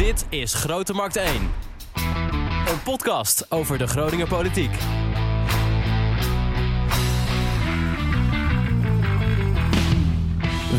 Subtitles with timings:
[0.00, 1.26] Dit is Grote Markt 1.
[2.68, 4.70] Een podcast over de Groninger politiek.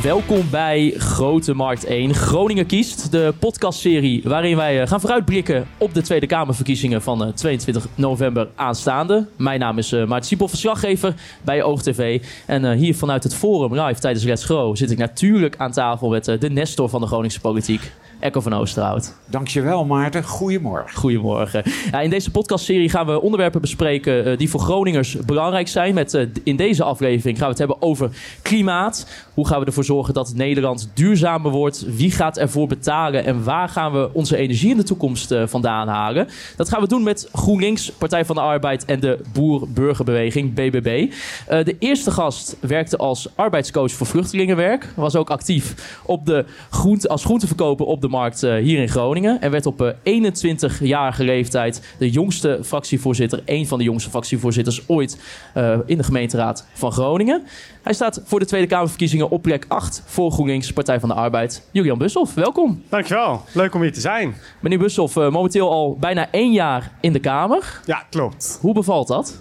[0.01, 2.13] Welkom bij Grote Markt 1.
[2.13, 7.33] Groningen kiest, de podcastserie waarin wij eh, gaan vooruitblikken op de Tweede Kamerverkiezingen van eh,
[7.33, 9.27] 22 november aanstaande.
[9.37, 12.21] Mijn naam is uh, Maarten Siepel, verslaggever bij OogTV.
[12.45, 16.09] En eh, hier vanuit het Forum live tijdens Let's Grow zit ik natuurlijk aan tafel
[16.09, 19.13] met eh, de Nestor van de Groningse politiek, Echo van Oosterhout.
[19.25, 20.97] Dankjewel Maarten, goedemorgen.
[20.97, 21.63] Goedemorgen.
[21.91, 25.93] Ja, in deze podcastserie gaan we onderwerpen bespreken eh, die voor Groningers belangrijk zijn.
[25.93, 28.09] Met, eh, in deze aflevering gaan we het hebben over
[28.41, 29.07] klimaat.
[29.33, 31.85] Hoe gaan we ervoor zorgen dat Nederland duurzamer wordt?
[31.95, 33.25] Wie gaat ervoor betalen?
[33.25, 36.27] En waar gaan we onze energie in de toekomst eh, vandaan halen?
[36.55, 41.11] Dat gaan we doen met GroenLinks, Partij van de Arbeid en de Boer-Burgerbeweging, BBB.
[41.47, 44.93] De eerste gast werkte als arbeidscoach voor vluchtelingenwerk.
[44.95, 49.41] Was ook actief op de groente, als groenteverkoper op de markt eh, hier in Groningen.
[49.41, 55.21] En werd op eh, 21-jarige leeftijd de jongste fractievoorzitter, een van de jongste fractievoorzitters ooit
[55.53, 57.43] eh, in de gemeenteraad van Groningen.
[57.81, 61.67] Hij staat voor de Tweede Kamerverkiezingen op plek 8 voor GroenLinks, Partij van de Arbeid.
[61.71, 62.83] Julian Bushoff, welkom.
[62.89, 64.35] Dankjewel, leuk om hier te zijn.
[64.59, 67.81] Meneer eh, momenteel al bijna één jaar in de Kamer.
[67.85, 68.57] Ja, klopt.
[68.61, 69.39] Hoe bevalt dat?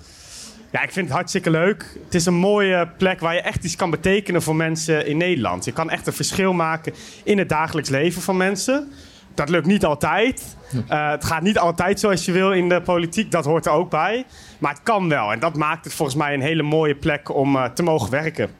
[0.73, 1.99] Ja, ik vind het hartstikke leuk.
[2.05, 5.65] Het is een mooie plek waar je echt iets kan betekenen voor mensen in Nederland.
[5.65, 8.93] Je kan echt een verschil maken in het dagelijks leven van mensen.
[9.35, 10.57] Dat lukt niet altijd.
[10.75, 13.91] Uh, het gaat niet altijd zoals je wil in de politiek, dat hoort er ook
[13.91, 14.25] bij.
[14.59, 17.57] Maar het kan wel en dat maakt het volgens mij een hele mooie plek om
[17.57, 18.51] uh, te mogen werken.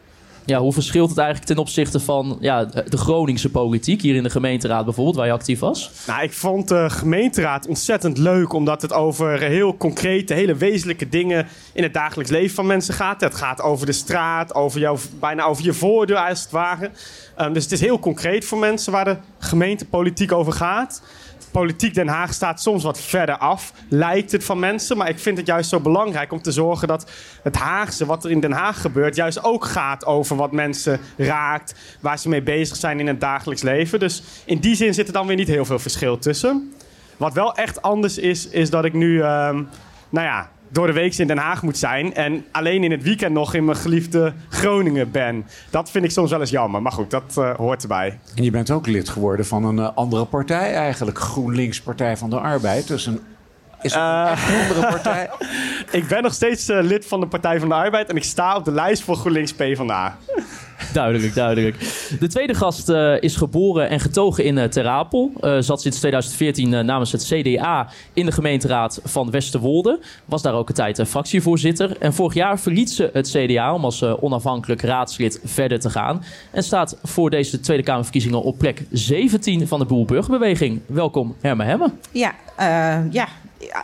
[0.45, 4.31] Ja, hoe verschilt het eigenlijk ten opzichte van ja, de Groningse politiek, hier in de
[4.31, 5.91] gemeenteraad bijvoorbeeld, waar je actief was?
[6.07, 11.47] Nou, ik vond de gemeenteraad ontzettend leuk, omdat het over heel concrete, hele wezenlijke dingen
[11.73, 13.21] in het dagelijks leven van mensen gaat.
[13.21, 16.91] Het gaat over de straat, over bijna over je voordeur als het ware.
[17.41, 21.03] Um, dus het is heel concreet voor mensen waar de gemeentepolitiek over gaat
[21.51, 24.97] politiek Den Haag staat soms wat verder af, lijkt het van mensen.
[24.97, 27.11] Maar ik vind het juist zo belangrijk om te zorgen dat
[27.43, 31.75] het Haagse, wat er in Den Haag gebeurt, juist ook gaat over wat mensen raakt,
[32.01, 33.99] waar ze mee bezig zijn in het dagelijks leven.
[33.99, 36.73] Dus in die zin zit er dan weer niet heel veel verschil tussen.
[37.17, 39.69] Wat wel echt anders is, is dat ik nu, um,
[40.09, 42.15] nou ja, door de week in Den Haag moet zijn.
[42.15, 45.47] En alleen in het weekend nog in mijn geliefde Groningen ben.
[45.71, 46.83] Dat vind ik soms wel eens jammer.
[46.83, 48.19] Maar goed, dat uh, hoort erbij.
[48.35, 51.19] En je bent ook lid geworden van een uh, andere partij eigenlijk.
[51.19, 52.89] GroenLinks Partij van de Arbeid.
[52.89, 53.21] Dus een
[53.83, 55.31] is uh, een andere partij?
[56.01, 58.09] ik ben nog steeds uh, lid van de Partij van de Arbeid.
[58.09, 60.17] En ik sta op de lijst voor GroenLinks PvdA.
[60.93, 61.77] Duidelijk, duidelijk.
[62.21, 65.33] De tweede gast uh, is geboren en getogen in uh, Ter Apel.
[65.41, 70.01] Uh, zat sinds 2014 namens het CDA in de gemeenteraad van Westerwolde.
[70.25, 71.97] Was daar ook een tijd fractievoorzitter.
[71.99, 76.25] En vorig jaar verliet ze het CDA om als onafhankelijk raadslid verder te gaan.
[76.51, 80.81] En staat voor deze Tweede Kamerverkiezingen op plek 17 van de Boer-Burgerbeweging.
[80.87, 81.91] Welkom, Herma Hemme.
[82.13, 82.35] Ja,
[83.11, 83.29] ja,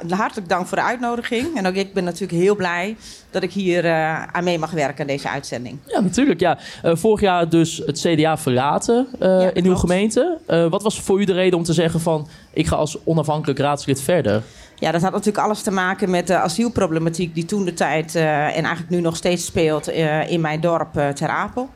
[0.09, 1.57] hartelijk dank voor de uitnodiging.
[1.57, 2.97] En ook ik ben natuurlijk heel blij
[3.31, 5.79] dat ik hier uh, aan mee mag werken aan deze uitzending.
[5.87, 6.41] Ja, natuurlijk.
[6.41, 6.59] Ja.
[6.85, 9.67] Uh, vorig jaar dus het CDA verlaten uh, ja, in klopt.
[9.67, 10.39] uw gemeente.
[10.71, 12.29] wat was voor u de reden om te zeggen van...
[12.53, 14.43] ik ga als onafhankelijk raadslid verder?
[14.75, 17.35] Ja, dat had natuurlijk alles te maken met de asielproblematiek...
[17.35, 19.89] die toen de tijd en eigenlijk nu nog steeds speelt
[20.29, 21.69] in mijn dorp Ter Apel.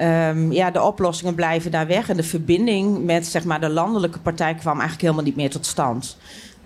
[0.00, 2.08] Um, ja, de oplossingen blijven daar weg.
[2.08, 5.66] En de verbinding met zeg maar, de landelijke partij kwam eigenlijk helemaal niet meer tot
[5.66, 6.16] stand.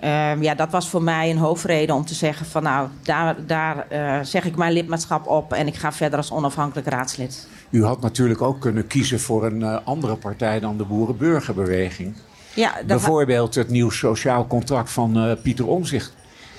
[0.05, 3.87] Um, ja, dat was voor mij een hoofdreden om te zeggen van nou, daar, daar
[3.93, 7.49] uh, zeg ik mijn lidmaatschap op en ik ga verder als onafhankelijk raadslid.
[7.71, 12.17] U had natuurlijk ook kunnen kiezen voor een uh, andere partij dan de Boerenburgerbeweging.
[12.55, 16.15] Ja, Bijvoorbeeld het nieuw sociaal contract van uh, Pieter Omzicht.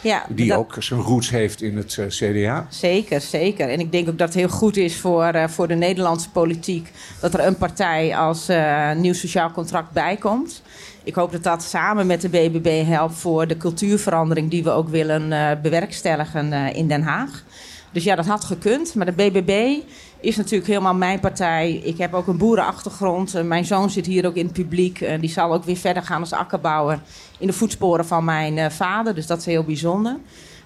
[0.07, 0.57] Ja, die dat...
[0.57, 2.67] ook zijn roots heeft in het uh, CDA.
[2.69, 3.69] Zeker, zeker.
[3.69, 6.91] En ik denk ook dat het heel goed is voor, uh, voor de Nederlandse politiek...
[7.21, 10.61] dat er een partij als uh, nieuw sociaal contract bijkomt.
[11.03, 14.49] Ik hoop dat dat samen met de BBB helpt voor de cultuurverandering...
[14.49, 17.43] die we ook willen bewerkstelligen in Den Haag.
[17.91, 18.95] Dus ja, dat had gekund.
[18.95, 19.79] Maar de BBB
[20.19, 21.71] is natuurlijk helemaal mijn partij.
[21.73, 23.43] Ik heb ook een boerenachtergrond.
[23.43, 25.19] Mijn zoon zit hier ook in het publiek.
[25.19, 26.99] Die zal ook weer verder gaan als akkerbouwer
[27.39, 29.15] in de voetsporen van mijn vader.
[29.15, 30.17] Dus dat is heel bijzonder.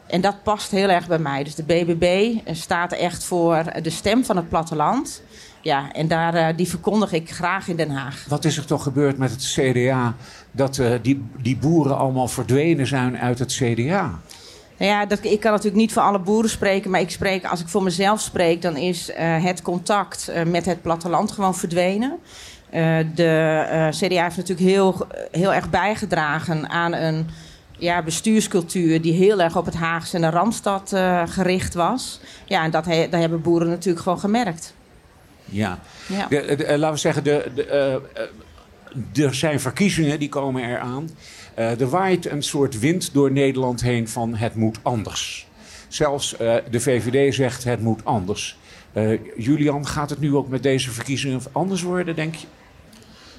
[0.07, 1.43] En dat past heel erg bij mij.
[1.43, 5.21] Dus de BBB staat echt voor de stem van het platteland.
[5.61, 8.25] Ja, en daar, die verkondig ik graag in Den Haag.
[8.27, 10.15] Wat is er toch gebeurd met het CDA?
[10.51, 14.19] Dat die, die boeren allemaal verdwenen zijn uit het CDA?
[14.81, 17.61] Nou ja, dat, ik kan natuurlijk niet voor alle boeren spreken, maar ik spreek, als
[17.61, 22.19] ik voor mezelf spreek, dan is uh, het contact uh, met het platteland gewoon verdwenen.
[22.73, 27.29] Uh, de CDA heeft natuurlijk heel, heel erg bijgedragen aan een
[27.77, 30.93] ja, bestuurscultuur die heel erg op het Haagse en de Randstad
[31.25, 32.19] gericht was.
[32.45, 34.73] Ja, en dat, he, dat hebben boeren natuurlijk gewoon gemerkt.
[35.45, 36.27] Ja, ja.
[36.27, 38.01] De, de, laten we zeggen, de, de
[39.23, 41.09] er zijn verkiezingen, die komen eraan.
[41.59, 45.47] Uh, er waait een soort wind door Nederland heen van het moet anders.
[45.87, 48.57] Zelfs uh, de VVD zegt het moet anders.
[48.93, 52.47] Uh, Julian, gaat het nu ook met deze verkiezingen anders worden, denk je?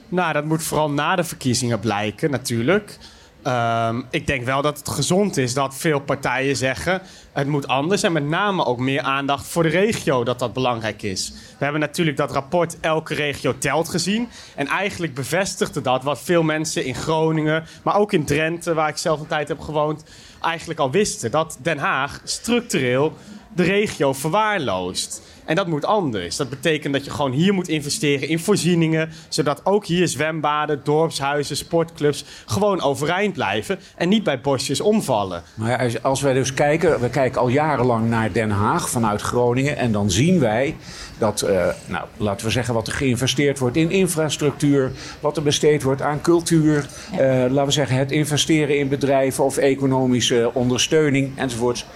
[0.08, 2.98] Nou, dat moet vooral na de verkiezingen blijken, natuurlijk.
[3.46, 7.02] Um, ik denk wel dat het gezond is dat veel partijen zeggen...
[7.32, 11.02] het moet anders en met name ook meer aandacht voor de regio dat dat belangrijk
[11.02, 11.32] is.
[11.58, 14.28] We hebben natuurlijk dat rapport Elke regio telt gezien.
[14.54, 17.64] En eigenlijk bevestigde dat wat veel mensen in Groningen...
[17.82, 20.04] maar ook in Drenthe, waar ik zelf een tijd heb gewoond...
[20.40, 21.30] eigenlijk al wisten.
[21.30, 23.12] Dat Den Haag structureel
[23.54, 25.22] de regio verwaarloost.
[25.44, 26.36] En dat moet anders.
[26.36, 29.10] Dat betekent dat je gewoon hier moet investeren in voorzieningen.
[29.28, 33.78] Zodat ook hier zwembaden, dorpshuizen, sportclubs gewoon overeind blijven.
[33.96, 35.42] En niet bij bosjes omvallen.
[35.54, 39.76] Maar als wij dus kijken, we kijken al jarenlang naar Den Haag vanuit Groningen.
[39.76, 40.76] En dan zien wij
[41.18, 44.92] dat, uh, nou, laten we zeggen, wat er geïnvesteerd wordt in infrastructuur.
[45.20, 46.88] Wat er besteed wordt aan cultuur.
[47.12, 51.86] Uh, laten we zeggen, het investeren in bedrijven of economische ondersteuning enzovoorts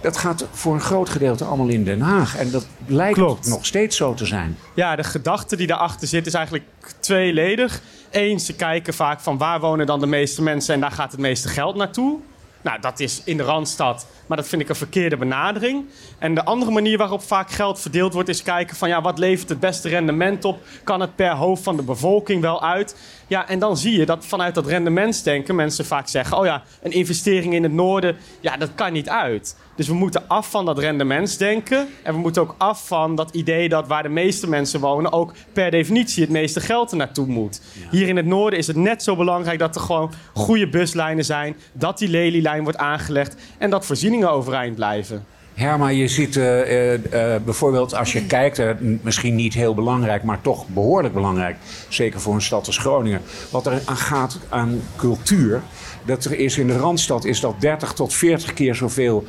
[0.00, 2.36] dat gaat voor een groot gedeelte allemaal in Den Haag.
[2.36, 3.48] En dat lijkt Klopt.
[3.48, 4.58] nog steeds zo te zijn.
[4.74, 6.64] Ja, de gedachte die daarachter zit is eigenlijk
[7.00, 7.80] tweeledig.
[8.10, 11.20] Eén, ze kijken vaak van waar wonen dan de meeste mensen en daar gaat het
[11.20, 12.18] meeste geld naartoe.
[12.62, 15.84] Nou, dat is in de Randstad, maar dat vind ik een verkeerde benadering.
[16.18, 19.48] En de andere manier waarop vaak geld verdeeld wordt, is kijken van ja, wat levert
[19.48, 20.58] het beste rendement op?
[20.84, 22.96] Kan het per hoofd van de bevolking wel uit?
[23.28, 26.92] Ja, en dan zie je dat vanuit dat rendementsdenken mensen vaak zeggen: oh ja, een
[26.92, 29.56] investering in het noorden, ja, dat kan niet uit.
[29.76, 31.88] Dus we moeten af van dat rendementsdenken.
[32.02, 35.32] En we moeten ook af van dat idee dat waar de meeste mensen wonen, ook
[35.52, 37.60] per definitie het meeste geld er naartoe moet.
[37.90, 41.56] Hier in het noorden is het net zo belangrijk dat er gewoon goede buslijnen zijn,
[41.72, 45.26] dat die lelielijn wordt aangelegd en dat voorzieningen overeind blijven.
[45.58, 47.00] Herma, je ziet uh, uh,
[47.44, 48.62] bijvoorbeeld als je kijkt,
[49.02, 51.56] misschien niet heel belangrijk, maar toch behoorlijk belangrijk,
[51.88, 53.20] zeker voor een stad als Groningen,
[53.50, 55.62] wat er aan gaat aan cultuur.
[56.04, 59.24] Dat er is in de Randstad is dat 30 tot 40 keer zoveel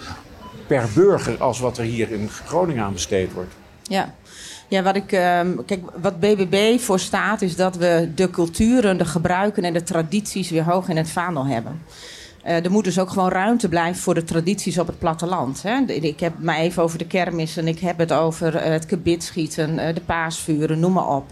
[0.67, 3.53] per burger als wat er hier in Groningen aan besteed wordt.
[3.83, 4.13] Ja.
[4.67, 5.11] Ja, wat ik.
[5.11, 9.83] Ehm, kijk, wat BBB voor staat, is dat we de culturen, de gebruiken en de
[9.83, 11.81] tradities weer hoog in het vaandel hebben.
[12.45, 15.63] Uh, er moet dus ook gewoon ruimte blijven voor de tradities op het platteland.
[15.63, 15.77] Hè.
[15.85, 19.73] Ik heb maar even over de kermis en ik heb het over uh, het gebitschieten,
[19.73, 21.25] uh, de paasvuren, noem maar op.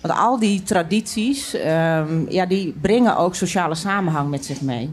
[0.00, 4.90] Want al die tradities, um, ja, die brengen ook sociale samenhang met zich mee.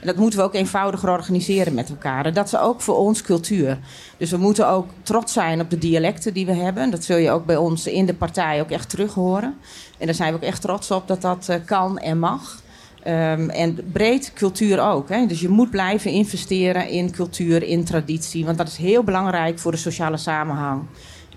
[0.00, 2.32] En dat moeten we ook eenvoudiger organiseren met elkaar.
[2.32, 3.78] Dat is ook voor ons cultuur.
[4.16, 6.90] Dus we moeten ook trots zijn op de dialecten die we hebben.
[6.90, 9.54] Dat zul je ook bij ons in de partij ook echt terug horen.
[9.98, 12.62] En daar zijn we ook echt trots op dat dat kan en mag.
[13.06, 15.08] Um, en breed cultuur ook.
[15.08, 15.26] Hè?
[15.26, 18.44] Dus je moet blijven investeren in cultuur, in traditie.
[18.44, 20.82] Want dat is heel belangrijk voor de sociale samenhang.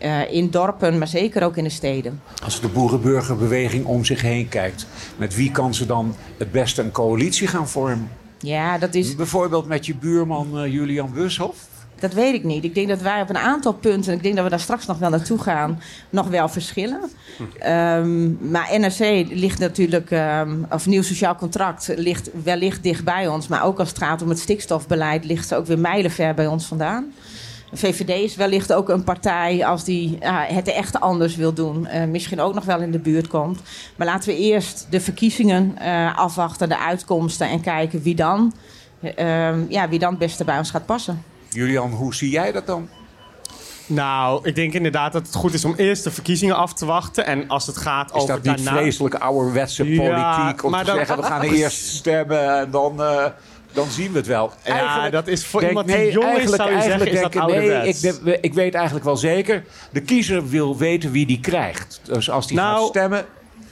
[0.01, 2.21] Uh, in dorpen, maar zeker ook in de steden.
[2.43, 6.91] Als de boerenburgerbeweging om zich heen kijkt, met wie kan ze dan het beste een
[6.91, 8.09] coalitie gaan vormen?
[8.39, 9.15] Ja, dat is.
[9.15, 11.67] Bijvoorbeeld met je buurman uh, Julian Bushoff?
[11.99, 12.63] Dat weet ik niet.
[12.63, 14.97] Ik denk dat wij op een aantal punten, ik denk dat we daar straks nog
[14.97, 17.01] wel naartoe gaan, nog wel verschillen.
[17.65, 23.47] Um, maar NRC ligt natuurlijk, um, of nieuw sociaal contract, ligt wellicht dicht bij ons.
[23.47, 26.65] Maar ook als het gaat om het stikstofbeleid, ligt ze ook weer mijlenver bij ons
[26.65, 27.13] vandaan.
[27.73, 31.87] VVD is wellicht ook een partij als die uh, het echt anders wil doen.
[31.93, 33.59] Uh, misschien ook nog wel in de buurt komt.
[33.95, 38.53] Maar laten we eerst de verkiezingen uh, afwachten, de uitkomsten en kijken wie dan,
[39.01, 41.23] ehm, ja, wie dan het beste bij ons gaat passen.
[41.49, 42.89] Julian, hoe zie jij dat dan?
[43.85, 47.25] Nou, ik denk inderdaad dat het goed is om eerst de verkiezingen af te wachten.
[47.25, 48.79] En als het gaat is over dat niet daarna...
[48.81, 53.25] vreselijke ouderwetse politiek Ja, om te dan- zeggen we gaan eerst stemmen en dan, eh,
[53.73, 54.51] dan zien we het wel.
[54.65, 57.21] Ja, dat is voor denk- iemand die jong is, eigenlijk- zou je zeggen, eigenlijk is
[57.21, 58.03] dat ik, nee, ouderwets.
[58.03, 61.99] ik, ik weet eigenlijk wel zeker, de kiezer wil weten wie die krijgt.
[62.03, 63.25] Dus als die Nou, gaat stemmen,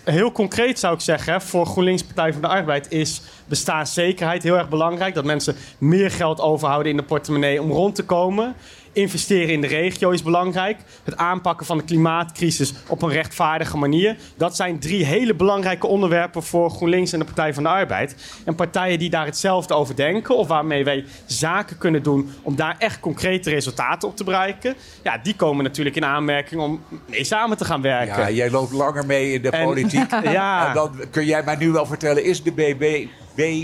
[0.06, 4.70] Heel concreet zou ik zeggen, voor GroenLinks Partij van de Arbeid is bestaanszekerheid heel erg
[4.70, 5.14] belangrijk.
[5.14, 8.56] Dat mensen meer geld overhouden in de portemonnee om rond te komen.
[8.96, 10.78] Investeren in de regio is belangrijk.
[11.04, 14.16] Het aanpakken van de klimaatcrisis op een rechtvaardige manier.
[14.38, 18.16] Dat zijn drie hele belangrijke onderwerpen voor GroenLinks en de Partij van de Arbeid.
[18.46, 22.76] En partijen die daar hetzelfde over denken, of waarmee wij zaken kunnen doen om daar
[22.80, 27.58] echt concrete resultaten op te bereiken, ja, die komen natuurlijk in aanmerking om mee samen
[27.58, 28.20] te gaan werken.
[28.22, 30.12] ja, jij loopt langer mee in de En- politiek.
[30.24, 30.68] Ja.
[30.68, 33.08] En dan kun jij mij nu wel vertellen, is de BBB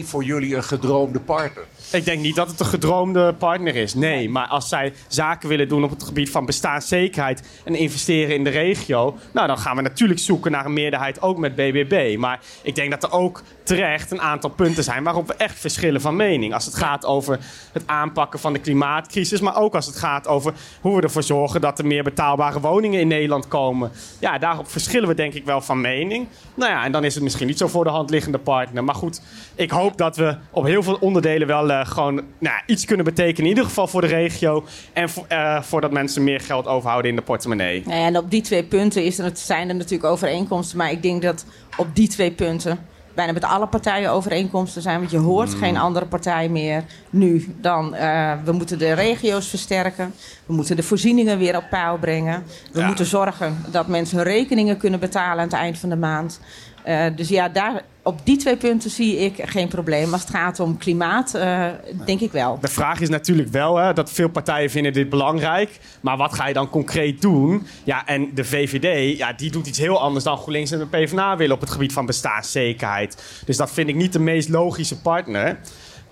[0.03, 1.63] voor jullie een gedroomde partner?
[1.91, 3.93] Ik denk niet dat het een gedroomde partner is.
[3.93, 8.43] Nee, maar als zij zaken willen doen op het gebied van bestaanszekerheid en investeren in
[8.43, 12.17] de regio, nou dan gaan we natuurlijk zoeken naar een meerderheid ook met BBB.
[12.17, 16.01] Maar ik denk dat er ook terecht een aantal punten zijn waarop we echt verschillen
[16.01, 16.53] van mening.
[16.53, 17.39] Als het gaat over
[17.71, 21.62] het aanpakken van de klimaatcrisis, maar ook als het gaat over hoe we ervoor zorgen
[21.62, 23.91] dat er meer betaalbare woningen in Nederland komen.
[24.19, 26.27] Ja, daarop verschillen we denk ik wel van mening.
[26.53, 28.83] Nou ja, en dan is het misschien niet zo voor de hand liggende partner.
[28.83, 29.21] Maar goed,
[29.55, 33.43] ik hoop dat we op heel veel onderdelen wel uh, gewoon nou, iets kunnen betekenen.
[33.43, 34.65] In ieder geval voor de regio.
[34.93, 37.83] En voor, uh, voordat mensen meer geld overhouden in de portemonnee.
[37.85, 40.77] Ja, en op die twee punten is er, zijn er natuurlijk overeenkomsten.
[40.77, 41.45] Maar ik denk dat
[41.77, 42.79] op die twee punten
[43.15, 45.00] bijna met alle partijen overeenkomsten zijn.
[45.00, 50.13] Want je hoort geen andere partij meer nu dan uh, we moeten de regio's versterken.
[50.46, 52.44] We moeten de voorzieningen weer op peil brengen.
[52.72, 52.86] We ja.
[52.86, 56.39] moeten zorgen dat mensen hun rekeningen kunnen betalen aan het eind van de maand.
[56.88, 60.12] Uh, dus ja, daar, op die twee punten zie ik geen probleem.
[60.12, 61.68] Als het gaat om klimaat, uh,
[62.06, 62.60] denk ik wel.
[62.62, 65.80] De vraag is natuurlijk wel hè, dat veel partijen vinden dit belangrijk.
[66.01, 67.68] Maar wat ga je dan concreet doen?
[67.84, 71.38] Ja, en de VVD, ja, die doet iets heel anders dan GroenLinks en de PvdA
[71.38, 73.41] willen op het gebied van bestaanszekerheid.
[73.46, 75.60] Dus dat vind ik niet de meest logische partner.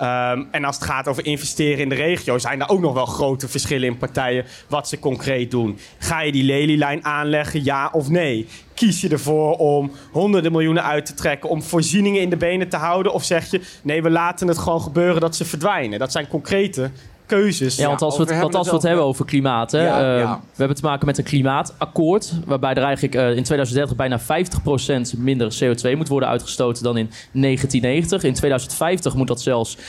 [0.02, 3.06] Um, en als het gaat over investeren in de regio, zijn er ook nog wel
[3.06, 5.80] grote verschillen in partijen wat ze concreet doen.
[5.98, 8.48] Ga je die lelielijn aanleggen, ja of nee?
[8.74, 12.78] Kies je ervoor om honderden miljoenen uit te trekken om voorzieningen in de benen te
[12.78, 13.14] houden?
[13.14, 16.00] Of zeg je, nee, we laten het gewoon gebeuren dat ze verdwijnen?
[16.00, 16.92] Dat zijn concrete
[17.30, 17.76] keuzes.
[17.76, 19.72] Ja, want als we het, want als we het hebben over klimaat.
[19.72, 20.40] Hè, ja, uh, ja.
[20.42, 22.34] We hebben te maken met een klimaatakkoord.
[22.46, 27.10] Waarbij er eigenlijk uh, in 2030 bijna 50% minder CO2 moet worden uitgestoten dan in
[27.32, 28.24] 1990.
[28.24, 29.82] In 2050 moet dat zelfs 95%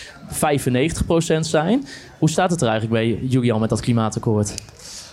[1.41, 1.87] zijn.
[2.19, 4.55] Hoe staat het er eigenlijk bij, Julian, met dat klimaatakkoord?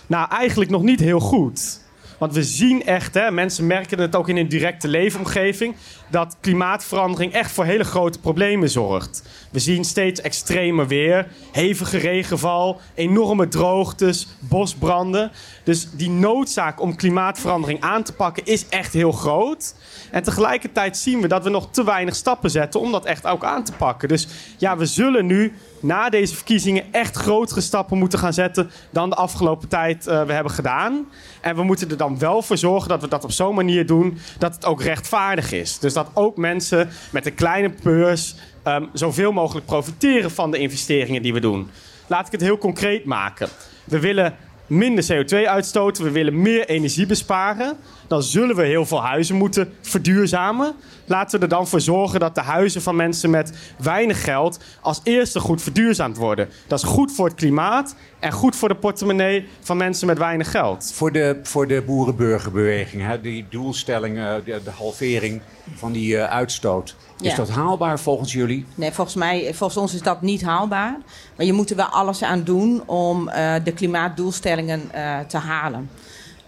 [0.06, 1.80] Nou, eigenlijk nog niet heel goed.
[2.18, 5.74] Want we zien echt, hè, mensen merken het ook in hun directe leefomgeving,
[6.10, 9.22] dat klimaatverandering echt voor hele grote problemen zorgt.
[9.50, 15.30] We zien steeds extremer weer, hevige regenval, enorme droogtes, bosbranden.
[15.64, 19.74] Dus die noodzaak om klimaatverandering aan te pakken is echt heel groot.
[20.10, 23.44] En tegelijkertijd zien we dat we nog te weinig stappen zetten om dat echt ook
[23.44, 24.08] aan te pakken.
[24.08, 29.10] Dus ja, we zullen nu na deze verkiezingen echt grotere stappen moeten gaan zetten dan
[29.10, 31.06] de afgelopen tijd uh, we hebben gedaan.
[31.40, 34.18] En we moeten er dan wel voor zorgen dat we dat op zo'n manier doen
[34.38, 35.78] dat het ook rechtvaardig is.
[35.78, 38.34] Dus dat ook mensen met een kleine beurs
[38.64, 41.70] um, zoveel mogelijk profiteren van de investeringen die we doen.
[42.06, 43.48] Laat ik het heel concreet maken.
[43.84, 44.36] We willen
[44.66, 47.76] minder CO2 uitstoten, we willen meer energie besparen,
[48.08, 50.74] dan zullen we heel veel huizen moeten verduurzamen.
[51.06, 55.00] Laten we er dan voor zorgen dat de huizen van mensen met weinig geld als
[55.04, 56.48] eerste goed verduurzaamd worden.
[56.66, 60.50] Dat is goed voor het klimaat en goed voor de portemonnee van mensen met weinig
[60.50, 60.92] geld.
[60.94, 65.40] Voor de, voor de boerenburgerbeweging, hè, die doelstelling, de, de halvering
[65.74, 66.96] van die uh, uitstoot.
[67.20, 67.36] Is ja.
[67.36, 68.66] dat haalbaar volgens jullie?
[68.74, 70.96] Nee, volgens mij, volgens ons is dat niet haalbaar.
[71.36, 75.90] Maar je moet er wel alles aan doen om uh, de klimaatdoelstellingen uh, te halen.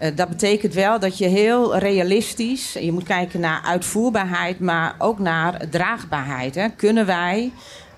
[0.01, 5.19] Uh, dat betekent wel dat je heel realistisch, je moet kijken naar uitvoerbaarheid, maar ook
[5.19, 6.55] naar draagbaarheid.
[6.55, 6.69] Hè.
[6.69, 7.51] Kunnen wij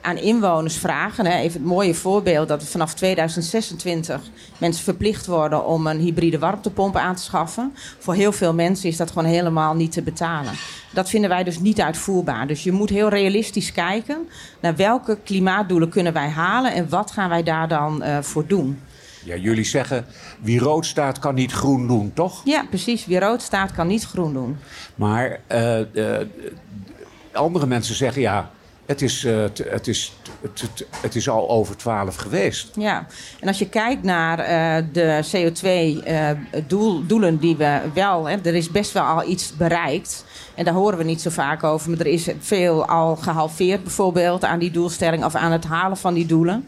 [0.04, 1.26] aan inwoners vragen.
[1.26, 1.38] Hè.
[1.38, 4.22] Even het mooie voorbeeld dat vanaf 2026
[4.58, 7.74] mensen verplicht worden om een hybride warmtepomp aan te schaffen.
[8.00, 10.54] Voor heel veel mensen is dat gewoon helemaal niet te betalen.
[10.94, 12.48] Dat vinden wij dus niet uitvoerbaar.
[12.48, 14.28] Dus je moet heel realistisch kijken
[14.60, 18.80] naar welke klimaatdoelen kunnen wij halen en wat gaan wij daar dan uh, voor doen.
[19.26, 20.06] Ja, jullie zeggen
[20.40, 22.42] wie rood staat kan niet groen doen, toch?
[22.44, 23.06] Ja, precies.
[23.06, 24.58] Wie rood staat kan niet groen doen.
[24.96, 26.18] Maar uh, uh,
[27.32, 28.52] andere mensen zeggen ja,
[28.86, 32.70] het is, uh, het, is, het, het, is al over twaalf geweest.
[32.76, 33.08] Ja,
[33.40, 34.46] en als je kijkt naar uh,
[34.92, 38.28] de CO2-doelen uh, die we wel...
[38.28, 40.26] Hè, er is best wel al iets bereikt.
[40.56, 41.90] En daar horen we niet zo vaak over.
[41.90, 45.26] Maar er is veel al gehalveerd bijvoorbeeld aan die doelstelling...
[45.26, 46.68] of aan het halen van die doelen.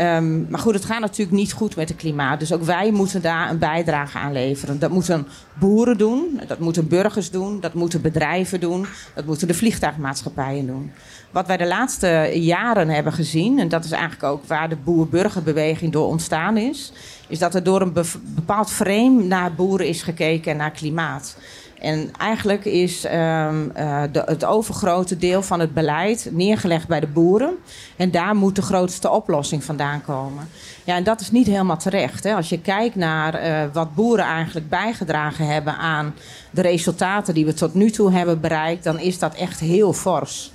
[0.00, 2.40] Um, maar goed, het gaat natuurlijk niet goed met het klimaat.
[2.40, 4.78] Dus ook wij moeten daar een bijdrage aan leveren.
[4.78, 5.26] Dat moeten
[5.58, 10.92] boeren doen, dat moeten burgers doen, dat moeten bedrijven doen, dat moeten de vliegtuigmaatschappijen doen.
[11.30, 15.92] Wat wij de laatste jaren hebben gezien, en dat is eigenlijk ook waar de boer-burgerbeweging
[15.92, 16.92] door ontstaan is,
[17.28, 17.92] is dat er door een
[18.34, 21.36] bepaald frame naar boeren is gekeken en naar klimaat.
[21.80, 27.06] En eigenlijk is um, uh, de, het overgrote deel van het beleid neergelegd bij de
[27.06, 27.54] boeren.
[27.96, 30.48] En daar moet de grootste oplossing vandaan komen.
[30.84, 32.24] Ja, en dat is niet helemaal terecht.
[32.24, 32.34] Hè.
[32.34, 36.14] Als je kijkt naar uh, wat boeren eigenlijk bijgedragen hebben aan
[36.50, 40.52] de resultaten die we tot nu toe hebben bereikt, dan is dat echt heel fors.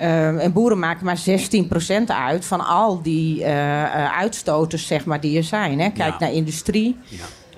[0.00, 5.36] Uh, en boeren maken maar 16% uit van al die uh, uitstoters zeg maar, die
[5.36, 5.80] er zijn.
[5.80, 5.90] Hè.
[5.90, 6.16] Kijk ja.
[6.18, 6.96] naar industrie,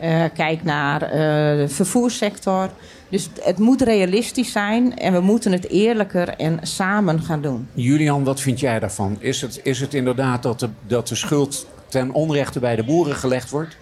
[0.01, 0.29] ja.
[0.29, 2.71] kijk naar de vervoerssector.
[3.09, 7.69] Dus het moet realistisch zijn en we moeten het eerlijker en samen gaan doen.
[7.73, 9.17] Julian, wat vind jij daarvan?
[9.19, 13.17] Is het, is het inderdaad dat de, dat de schuld ten onrechte bij de boeren
[13.17, 13.77] gelegd wordt?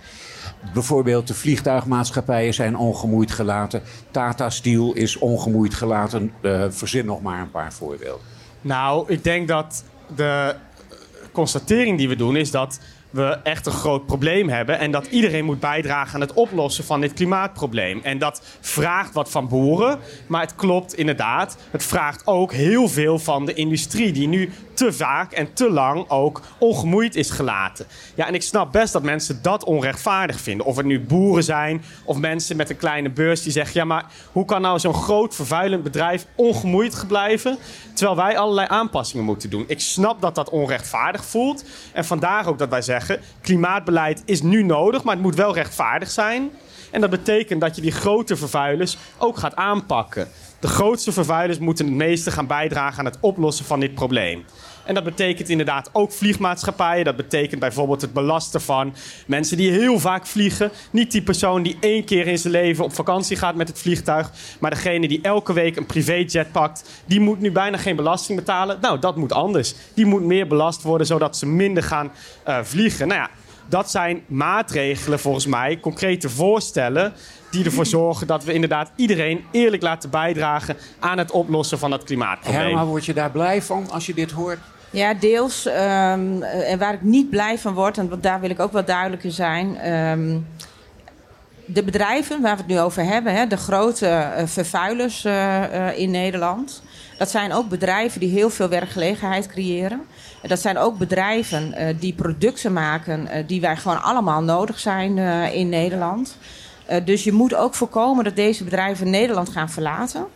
[0.73, 3.83] Bijvoorbeeld de vliegtuigmaatschappijen zijn ongemoeid gelaten.
[4.11, 6.33] Tata Steel is ongemoeid gelaten.
[6.43, 8.27] Uh, verzin nog maar een paar voorbeelden.
[8.61, 9.85] Nou, ik denk dat
[10.17, 10.55] de
[11.33, 12.79] constatering die we doen is dat
[13.15, 14.79] we echt een groot probleem hebben.
[14.79, 18.01] En dat iedereen moet bijdragen aan het oplossen van dit klimaatprobleem.
[18.03, 19.99] En dat vraagt wat van boeren.
[20.27, 21.57] Maar het klopt inderdaad.
[21.71, 24.13] Het vraagt ook heel veel van de industrie.
[24.13, 27.87] Die nu te vaak en te lang ook ongemoeid is gelaten.
[28.15, 30.67] Ja, en ik snap best dat mensen dat onrechtvaardig vinden.
[30.67, 34.05] Of het nu boeren zijn of mensen met een kleine beurs die zeggen: ja, maar
[34.33, 37.59] hoe kan nou zo'n groot vervuilend bedrijf ongemoeid blijven
[37.95, 39.65] terwijl wij allerlei aanpassingen moeten doen?
[39.67, 41.65] Ik snap dat dat onrechtvaardig voelt.
[41.93, 46.11] En vandaar ook dat wij zeggen: klimaatbeleid is nu nodig, maar het moet wel rechtvaardig
[46.11, 46.51] zijn.
[46.91, 50.29] En dat betekent dat je die grote vervuilers ook gaat aanpakken.
[50.61, 54.45] De grootste vervuilers moeten het meeste gaan bijdragen aan het oplossen van dit probleem.
[54.85, 57.05] En dat betekent inderdaad ook vliegmaatschappijen.
[57.05, 58.95] Dat betekent bijvoorbeeld het belasten van
[59.27, 60.71] mensen die heel vaak vliegen.
[60.91, 64.31] Niet die persoon die één keer in zijn leven op vakantie gaat met het vliegtuig.
[64.61, 67.03] Maar degene die elke week een privéjet pakt.
[67.07, 68.79] Die moet nu bijna geen belasting betalen.
[68.81, 69.75] Nou, dat moet anders.
[69.95, 72.13] Die moet meer belast worden zodat ze minder gaan
[72.49, 73.09] uh, vliegen.
[73.09, 73.31] Nou ja,
[73.69, 77.13] dat zijn maatregelen volgens mij, concrete voorstellen
[77.55, 82.05] die ervoor zorgen dat we inderdaad iedereen eerlijk laten bijdragen aan het oplossen van het
[82.05, 82.65] klimaatprobleem.
[82.65, 84.59] Herma, word je daar blij van als je dit hoort?
[84.91, 85.67] Ja, deels.
[85.67, 89.25] Um, en waar ik niet blij van word, en daar wil ik ook wel duidelijk
[89.25, 89.93] in zijn.
[89.93, 90.47] Um,
[91.67, 95.99] de bedrijven waar we het nu over hebben, hè, de grote uh, vervuilers uh, uh,
[95.99, 96.83] in Nederland.
[97.19, 100.01] Dat zijn ook bedrijven die heel veel werkgelegenheid creëren.
[100.43, 105.19] Dat zijn ook bedrijven die producten maken die wij gewoon allemaal nodig zijn
[105.53, 106.37] in Nederland.
[106.91, 110.27] Uh, dus je moet ook voorkomen dat deze bedrijven Nederland gaan verlaten.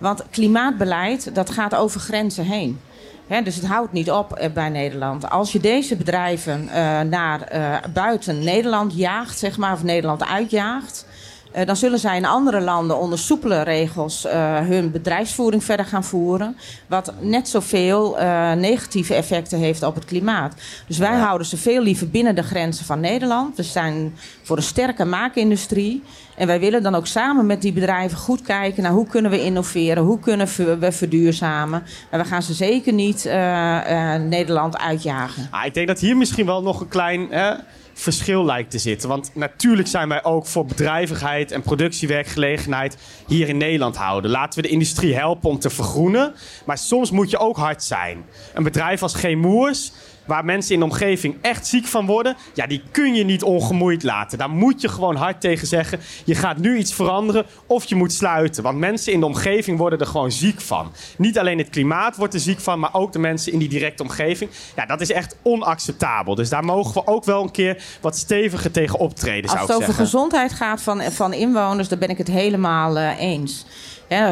[0.00, 2.80] Want klimaatbeleid, dat gaat over grenzen heen.
[3.26, 5.30] He, dus het houdt niet op uh, bij Nederland.
[5.30, 7.48] Als je deze bedrijven uh, naar
[7.92, 11.06] buiten Nederland jaagt, zeg maar, of Nederland uitjaagt...
[11.56, 16.04] Uh, dan zullen zij in andere landen onder soepele regels uh, hun bedrijfsvoering verder gaan
[16.04, 16.56] voeren.
[16.86, 20.54] Wat net zoveel uh, negatieve effecten heeft op het klimaat.
[20.86, 21.24] Dus wij ja.
[21.24, 23.56] houden ze veel liever binnen de grenzen van Nederland.
[23.56, 26.02] We zijn voor een sterke maakindustrie.
[26.36, 29.42] En wij willen dan ook samen met die bedrijven goed kijken naar hoe kunnen we
[29.42, 30.46] innoveren, hoe kunnen
[30.78, 31.82] we verduurzamen.
[32.10, 33.24] Maar we gaan ze zeker niet
[34.28, 35.48] Nederland uitjagen.
[35.50, 37.28] Ah, ik denk dat hier misschien wel nog een klein
[37.98, 39.08] verschil lijkt te zitten.
[39.08, 44.30] Want natuurlijk zijn wij ook voor bedrijvigheid en productiewerkgelegenheid hier in Nederland houden.
[44.30, 46.34] Laten we de industrie helpen om te vergroenen.
[46.64, 48.24] Maar soms moet je ook hard zijn.
[48.54, 49.92] Een bedrijf als Gemoers
[50.26, 54.02] waar mensen in de omgeving echt ziek van worden, ja, die kun je niet ongemoeid
[54.02, 54.38] laten.
[54.38, 56.00] Daar moet je gewoon hard tegen zeggen.
[56.24, 58.62] Je gaat nu iets veranderen of je moet sluiten.
[58.62, 60.92] Want mensen in de omgeving worden er gewoon ziek van.
[61.18, 64.02] Niet alleen het klimaat wordt er ziek van, maar ook de mensen in die directe
[64.02, 64.50] omgeving.
[64.76, 66.34] Ja, dat is echt onacceptabel.
[66.34, 69.68] Dus daar mogen we ook wel een keer wat steviger tegen optreden, Als zou ik
[69.70, 73.64] het over gezondheid gaat van, van inwoners, dan ben ik het helemaal uh, eens.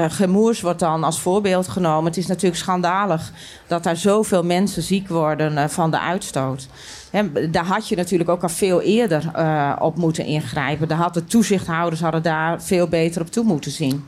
[0.08, 2.04] Gemoers wordt dan als voorbeeld genomen.
[2.04, 3.32] Het is natuurlijk schandalig
[3.66, 6.68] dat daar zoveel mensen ziek worden uh, van de uitstoot.
[7.10, 10.88] He, daar had je natuurlijk ook al veel eerder uh, op moeten ingrijpen.
[10.88, 14.04] Daar hadden toezichthouders hadden daar veel beter op toe moeten zien.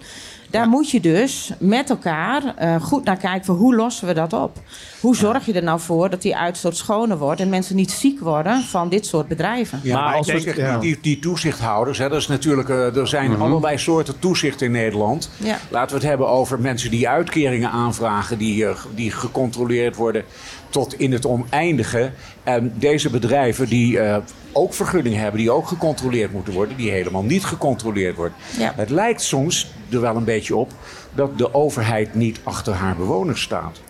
[0.51, 0.69] Daar ja.
[0.69, 4.59] moet je dus met elkaar uh, goed naar kijken van hoe lossen we dat op?
[5.01, 8.21] Hoe zorg je er nou voor dat die uitstoot schoner wordt en mensen niet ziek
[8.21, 9.81] worden van dit soort bedrijven?
[9.83, 10.79] Ja, maar, als denk, we, ja.
[10.79, 13.43] die, die toezichthouders, hè, dat is natuurlijk, uh, er zijn mm -hmm.
[13.43, 15.31] allerlei soorten toezicht in Nederland.
[15.37, 15.59] Ja.
[15.69, 20.25] Laten we het hebben over mensen die uitkeringen aanvragen, die, uh, die gecontroleerd worden
[20.71, 22.13] tot in het oneindige.
[22.47, 24.17] En deze bedrijven die uh,
[24.53, 28.37] ook vergunningen hebben, die ook gecontroleerd moeten worden, die helemaal niet gecontroleerd worden.
[28.59, 28.73] Ja.
[28.77, 30.71] Het lijkt soms er wel een beetje op
[31.15, 33.81] dat de overheid niet achter haar bewoners staat.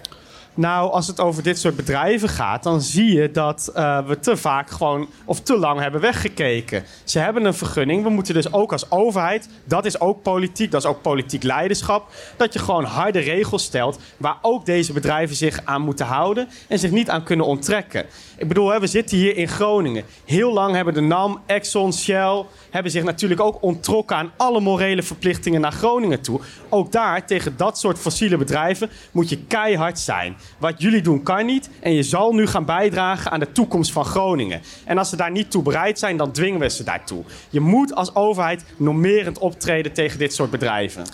[0.57, 4.37] Nou, als het over dit soort bedrijven gaat, dan zie je dat uh, we te
[4.37, 6.85] vaak gewoon of te lang hebben weggekeken.
[7.05, 8.03] Ze hebben een vergunning.
[8.03, 12.09] We moeten dus ook als overheid, dat is ook politiek, dat is ook politiek leiderschap,
[12.37, 16.79] dat je gewoon harde regels stelt waar ook deze bedrijven zich aan moeten houden en
[16.79, 18.07] zich niet aan kunnen onttrekken.
[18.37, 20.05] Ik bedoel, hè, we zitten hier in Groningen.
[20.25, 25.03] Heel lang hebben de NAM, Exxon, Shell hebben zich natuurlijk ook onttrokken aan alle morele
[25.03, 26.41] verplichtingen naar Groningen toe.
[26.69, 30.37] Ook daar, tegen dat soort fossiele bedrijven, moet je keihard zijn.
[30.59, 34.05] Wat jullie doen kan niet en je zal nu gaan bijdragen aan de toekomst van
[34.05, 34.61] Groningen.
[34.85, 37.25] En als ze daar niet toe bereid zijn, dan dwingen we ze daartoe.
[37.51, 41.05] Je moet als overheid normerend optreden tegen dit soort bedrijven.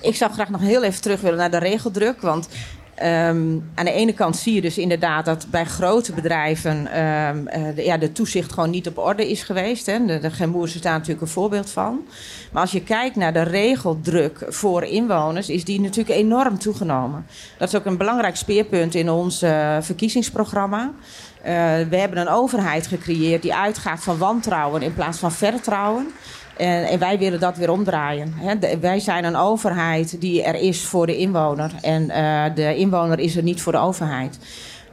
[0.00, 2.48] Ik zou graag nog heel even terug willen naar de regeldruk, want
[2.94, 7.74] Ehm, aan de ene kant zie je dus inderdaad dat bij grote bedrijven ehm, eh,
[7.74, 9.86] de, ja, de toezicht gewoon niet op orde is geweest.
[9.86, 10.04] Hè.
[10.06, 12.06] De, de Gemmoers is daar natuurlijk een voorbeeld van.
[12.52, 17.26] Maar als je kijkt naar de regeldruk voor inwoners, is die natuurlijk enorm toegenomen.
[17.58, 20.82] Dat is ook een belangrijk speerpunt in ons uh, verkiezingsprogramma.
[20.82, 21.52] Uh,
[21.88, 26.06] we hebben een overheid gecreëerd die uitgaat van wantrouwen in plaats van vertrouwen.
[26.56, 28.34] En, en, wij willen dat weer omdraaien.
[28.36, 28.78] Hè.
[28.80, 31.70] wij zijn een overheid die er is voor de inwoner.
[31.80, 34.38] En uh, de inwoner is er niet voor de overheid.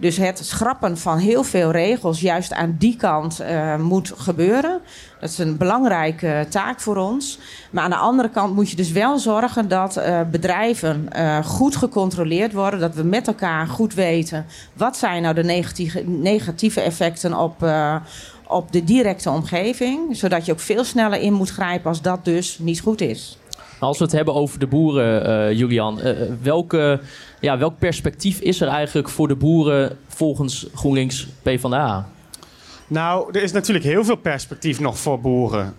[0.02, 4.82] Dus het schrappen van heel veel regels, juist aan die kant, uh, moet gebeuren.
[5.20, 7.40] Dat is een belangrijke taak voor ons.
[7.72, 11.76] Maar aan de andere kant moet je dus wel zorgen dat uh, bedrijven uh, goed
[11.76, 12.80] gecontroleerd worden.
[12.80, 17.66] Dat we met elkaar goed weten wat zijn nou de negatieve, negatieve effecten op,
[18.52, 20.18] op de directe omgeving.
[20.18, 23.38] Zodat je ook veel sneller in moet grijpen als dat dus niet goed is.
[23.80, 26.12] Als we het hebben over de boeren, uh, Julian, uh,
[26.42, 27.00] welke,
[27.40, 32.08] ja, welk perspectief is er eigenlijk voor de boeren volgens GroenLinks PvdA?
[32.88, 35.76] Nou, er is natuurlijk heel veel perspectief nog voor boeren.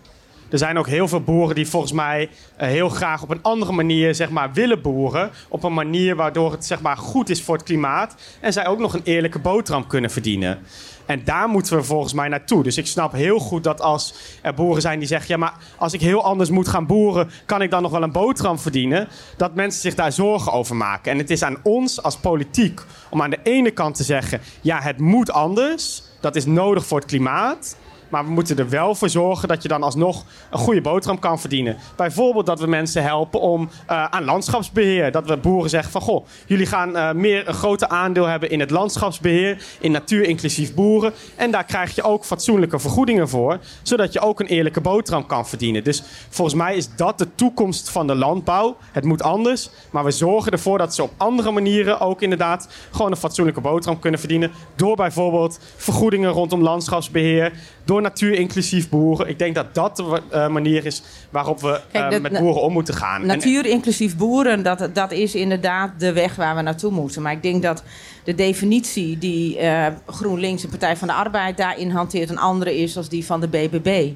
[0.52, 3.72] Er zijn ook heel veel boeren die volgens mij uh, heel graag op een andere
[3.72, 5.30] manier zeg maar, willen boeren.
[5.48, 8.14] Op een manier waardoor het zeg maar, goed is voor het klimaat.
[8.40, 10.58] En zij ook nog een eerlijke boterham kunnen verdienen.
[11.06, 12.62] En daar moeten we volgens mij naartoe.
[12.62, 15.92] Dus ik snap heel goed dat als er boeren zijn die zeggen: ja, maar als
[15.92, 19.08] ik heel anders moet gaan boeren, kan ik dan nog wel een boterham verdienen?
[19.36, 21.12] Dat mensen zich daar zorgen over maken.
[21.12, 24.80] En het is aan ons als politiek om aan de ene kant te zeggen: ja,
[24.80, 26.02] het moet anders.
[26.20, 27.76] Dat is nodig voor het klimaat.
[28.12, 31.40] Maar we moeten er wel voor zorgen dat je dan alsnog een goede boterham kan
[31.40, 31.76] verdienen.
[31.96, 35.12] Bijvoorbeeld dat we mensen helpen om uh, aan landschapsbeheer.
[35.12, 38.60] Dat we boeren zeggen van goh, jullie gaan uh, meer een groter aandeel hebben in
[38.60, 41.12] het landschapsbeheer, in natuur inclusief boeren.
[41.36, 45.48] En daar krijg je ook fatsoenlijke vergoedingen voor, zodat je ook een eerlijke boterham kan
[45.48, 45.84] verdienen.
[45.84, 48.76] Dus volgens mij is dat de toekomst van de landbouw.
[48.92, 53.10] Het moet anders, maar we zorgen ervoor dat ze op andere manieren ook inderdaad gewoon
[53.10, 54.50] een fatsoenlijke boterham kunnen verdienen.
[54.76, 57.52] Door bijvoorbeeld vergoedingen rondom landschapsbeheer,
[57.84, 59.28] door natuur inclusief boeren.
[59.28, 62.72] Ik denk dat dat de uh, manier is waarop we Kijk, uh, met boeren om
[62.72, 63.26] moeten gaan.
[63.26, 67.22] Natuur inclusief boeren, dat, dat is inderdaad de weg waar we naartoe moeten.
[67.22, 67.82] Maar ik denk dat
[68.24, 72.30] de definitie die uh, GroenLinks en Partij van de Arbeid daarin hanteert...
[72.30, 74.10] een andere is dan die van de BBB.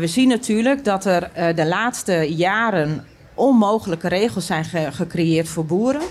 [0.00, 6.02] we zien natuurlijk dat er de laatste jaren onmogelijke regels zijn ge gecreëerd voor boeren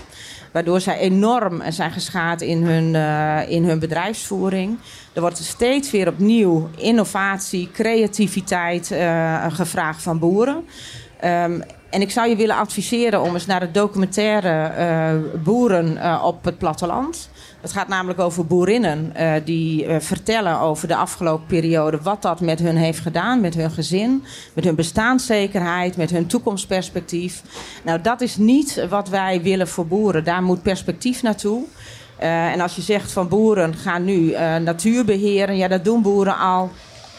[0.52, 4.78] waardoor zij enorm zijn geschaad in hun, uh, in hun bedrijfsvoering.
[5.12, 10.64] Er wordt steeds weer opnieuw innovatie, creativiteit uh, gevraagd van boeren.
[11.24, 16.22] Um, en ik zou je willen adviseren om eens naar de documentaire uh, Boeren uh,
[16.24, 17.30] op het platteland.
[17.60, 22.58] Het gaat namelijk over boerinnen uh, die vertellen over de afgelopen periode wat dat met
[22.58, 27.42] hun heeft gedaan, met hun gezin, met hun bestaanszekerheid, met hun toekomstperspectief.
[27.84, 30.24] Nou, dat is niet wat wij willen voor boeren.
[30.24, 31.64] Daar moet perspectief naartoe.
[32.18, 34.30] En als je zegt van boeren gaan nu
[34.62, 36.70] natuur beheren, ja, dat doen boeren al,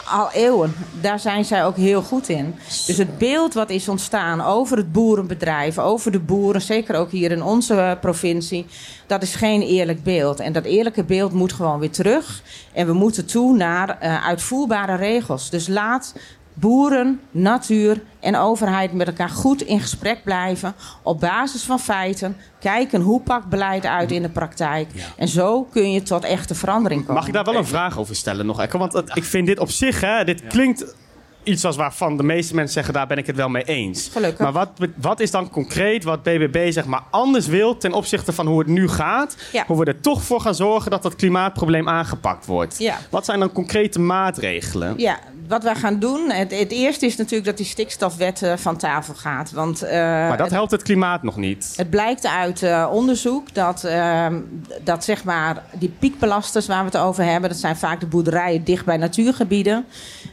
[0.04, 0.74] al eeuwen.
[1.00, 2.54] Daar zijn zij ook heel goed in.
[2.86, 7.30] Dus het beeld wat is ontstaan over het boerenbedrijf, over de boeren, zeker ook hier
[7.30, 8.66] in onze provincie,
[9.06, 10.40] dat is geen eerlijk beeld.
[10.40, 12.42] En dat eerlijke beeld moet gewoon weer terug.
[12.72, 15.50] En we moeten toe naar uh, uitvoerbare regels.
[15.50, 16.14] Dus laat
[16.62, 20.74] boeren, natuur en overheid met elkaar goed in gesprek blijven.
[21.02, 22.36] Op basis van feiten.
[22.60, 24.88] Kijken hoe pakt beleid uit in de praktijk.
[24.94, 25.04] Ja.
[25.16, 27.14] En zo kun je tot echte verandering komen.
[27.14, 28.78] Mag ik daar wel een vraag over stellen nog, Ekke?
[28.78, 30.94] Want het, ik vind dit op zich, hè, dit klinkt
[31.42, 34.08] iets als waarvan de meeste mensen zeggen, daar ben ik het wel mee eens.
[34.12, 34.38] Gelukkig.
[34.38, 38.46] Maar wat, wat is dan concreet wat BBB zeg maar anders wil ten opzichte van
[38.46, 39.36] hoe het nu gaat?
[39.52, 39.64] Ja.
[39.66, 42.78] Hoe we er toch voor gaan zorgen dat dat klimaatprobleem aangepakt wordt?
[42.78, 42.98] Ja.
[43.10, 44.94] Wat zijn dan concrete maatregelen?
[44.96, 48.76] Ja, wat wij gaan doen, het, het, eerste is natuurlijk dat die stikstofwet uh, van
[48.76, 49.50] tafel gaat.
[49.50, 51.72] Want, uh, maar dat helpt het klimaat nog niet.
[51.76, 54.40] Het blijkt uit uh, onderzoek dat, ehm,
[54.84, 58.64] dat zeg maar die piekbelasters waar we het over hebben, dat zijn vaak de boerderijen
[58.64, 59.84] dicht bij natuurgebieden,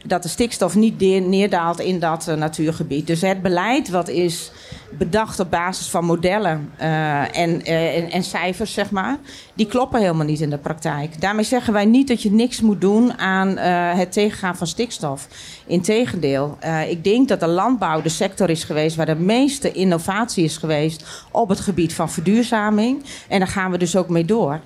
[0.04, 3.06] dat de stikstof niet neerdaalt in dat natuurgebied.
[3.06, 4.52] Dus het beleid wat is
[4.90, 9.18] bedacht op basis van modellen uh, en, uh, en, en, cijfers, zeg maar,
[9.54, 11.20] die kloppen helemaal niet in de praktijk.
[11.20, 13.56] Daarmee zeggen wij niet dat je niks moet doen aan
[13.96, 15.28] het tegengaan van stikstof.
[15.66, 16.58] Integendeel,
[16.88, 21.04] ik denk dat de landbouw de sector is geweest waar de meeste innovatie is geweest
[21.30, 23.02] op het gebied van verduurzaming.
[23.28, 24.60] En daar gaan we dus ook mee door.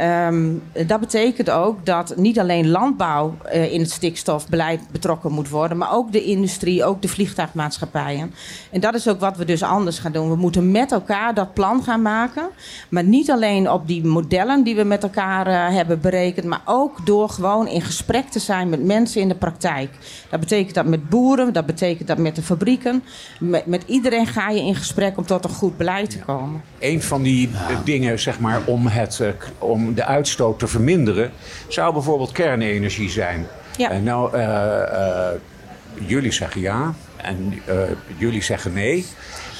[0.00, 5.76] Um, dat betekent ook dat niet alleen landbouw uh, in het stikstofbeleid betrokken moet worden,
[5.76, 8.34] maar ook de industrie, ook de vliegtuigmaatschappijen.
[8.70, 10.28] En dat is ook wat we dus anders gaan doen.
[10.28, 12.48] We moeten met elkaar dat plan gaan maken.
[12.88, 17.06] Maar niet alleen op die modellen die we met elkaar uh, hebben berekend, maar ook
[17.06, 19.90] door gewoon in gesprek te zijn met mensen in de praktijk.
[20.30, 23.02] Dat betekent dat met boeren, dat betekent dat met de fabrieken.
[23.40, 26.62] Met, met iedereen ga je in gesprek om tot een goed beleid te komen.
[26.78, 29.28] Een van die uh, dingen, zeg maar, om, het, uh,
[29.90, 31.30] om de uitstoot te verminderen,
[31.68, 33.46] zou bijvoorbeeld kernenergie zijn.
[33.76, 33.90] Ja.
[33.90, 34.38] En nou,
[36.06, 37.62] jullie zeggen ja en
[38.16, 39.06] jullie zeggen nee.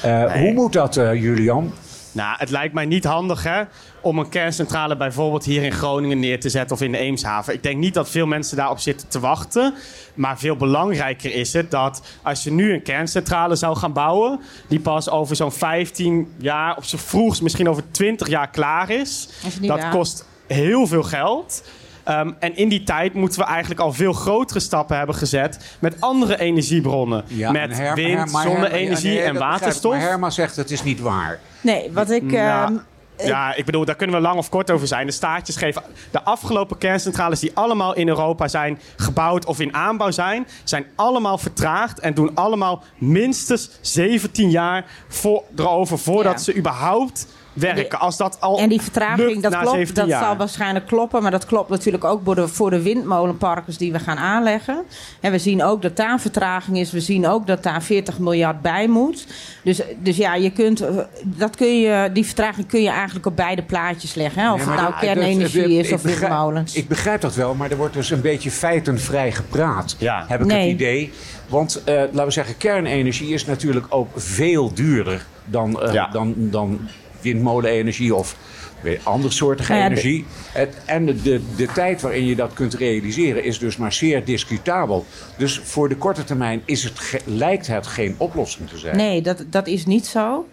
[0.03, 0.39] nee.
[0.39, 1.73] Hoe moet dat, Julian?
[2.11, 3.63] Nou, het lijkt mij niet handig hè,
[4.01, 7.53] om een kerncentrale bijvoorbeeld hier in Groningen neer te zetten of in de Eemshaven.
[7.53, 9.73] Ik denk niet dat veel mensen daarop zitten te wachten.
[10.13, 14.79] Maar veel belangrijker is het dat als je nu een kerncentrale zou gaan bouwen, die
[14.79, 19.29] pas over zo'n 15 jaar, op zijn vroegst misschien over 20 jaar klaar is,
[19.61, 21.63] dat kost heel veel geld.
[22.09, 26.01] Um, en in die tijd moeten we eigenlijk al veel grotere stappen hebben gezet met
[26.01, 27.23] andere energiebronnen.
[27.27, 29.91] Ja, met Her wind, Her zonne-energie ja, nee, en dat waterstof.
[29.93, 31.39] Maar Herma zegt het is niet waar.
[31.61, 32.23] Nee, wat ik.
[32.23, 32.79] Nou,
[33.21, 35.05] Uh, ja, ik bedoel, daar kunnen we lang of kort over zijn.
[35.05, 35.83] De staatjes geven.
[36.11, 41.37] De afgelopen kerncentrales die allemaal in Europa zijn gebouwd of in aanbouw zijn, zijn allemaal
[41.37, 46.39] vertraagd en doen allemaal minstens 17 jaar voor, erover voordat Ja.
[46.39, 47.99] ze überhaupt werken.
[47.99, 49.75] Als dat al En die vertraging, lukt dat na klopt.
[49.75, 50.23] 17 Dat jaar.
[50.23, 51.21] zal waarschijnlijk kloppen.
[51.21, 54.83] Maar dat klopt natuurlijk ook voor de, voor de windmolenparkers die we gaan aanleggen.
[55.19, 56.91] En we zien ook dat daar vertraging is.
[56.91, 59.27] We zien ook dat daar 40 miljard bij moet.
[59.63, 63.35] Dus, dus ja, je kunt, eh, dat kun je, die vertraging kun je eigenlijk op
[63.35, 64.41] beide plaatjes leggen.
[64.41, 64.51] Hè?
[64.53, 66.75] Of Nee, het nou kernenergie dat- is of begrijp- windmolens.
[66.75, 69.95] Ik begrijp dat wel, maar er wordt dus een beetje feitenvrij gepraat.
[69.99, 70.25] Ja.
[70.27, 70.61] Heb ik Nee.
[70.63, 71.11] het idee.
[71.47, 76.07] Want eh, laten we zeggen, kernenergie is natuurlijk ook veel duurder dan, eh, Ja.
[76.07, 76.79] dan, dan
[77.21, 78.35] windmolenenergie of
[78.81, 80.25] weer andersoortige Nou ja, de- energie.
[80.51, 84.25] Het, en de, de, de tijd waarin je dat kunt realiseren is dus maar zeer
[84.25, 85.05] discutabel.
[85.37, 88.97] Dus voor de korte termijn is het lijkt het geen oplossing te zijn.
[88.97, 90.47] Nee, dat, dat is niet zo.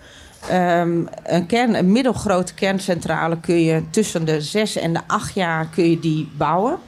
[0.49, 5.67] Ehm, een, kern, een middelgrote kerncentrale kun je tussen de zes en de acht jaar
[5.75, 6.79] kun je die bouwen.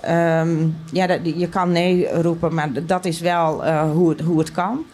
[0.00, 0.56] Ehm,
[0.92, 4.52] ja, dat, je kan nee roepen, maar dat is wel eh, hoe, het, hoe het
[4.52, 4.84] kan.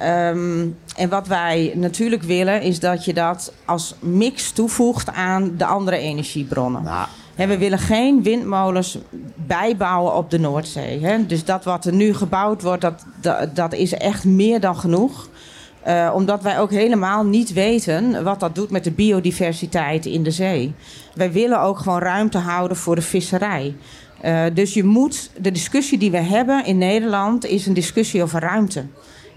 [0.00, 5.64] Ehm, en wat wij natuurlijk willen, is dat je dat als mix toevoegt aan de
[5.64, 6.82] andere energiebronnen.
[6.82, 7.06] Nou,
[7.48, 8.98] we willen geen windmolens
[9.34, 11.00] bijbouwen op de Noordzee.
[11.04, 11.26] Hè?
[11.26, 15.28] Dus dat wat er nu gebouwd wordt, dat, dat, dat is echt meer dan genoeg.
[15.82, 20.30] Eh, omdat wij ook helemaal niet weten wat dat doet met de biodiversiteit in de
[20.30, 20.74] zee.
[21.14, 23.74] Wij willen ook gewoon ruimte houden voor de visserij.
[24.20, 28.40] Eh, dus je moet, de discussie die we hebben in Nederland is een discussie over
[28.40, 28.84] ruimte.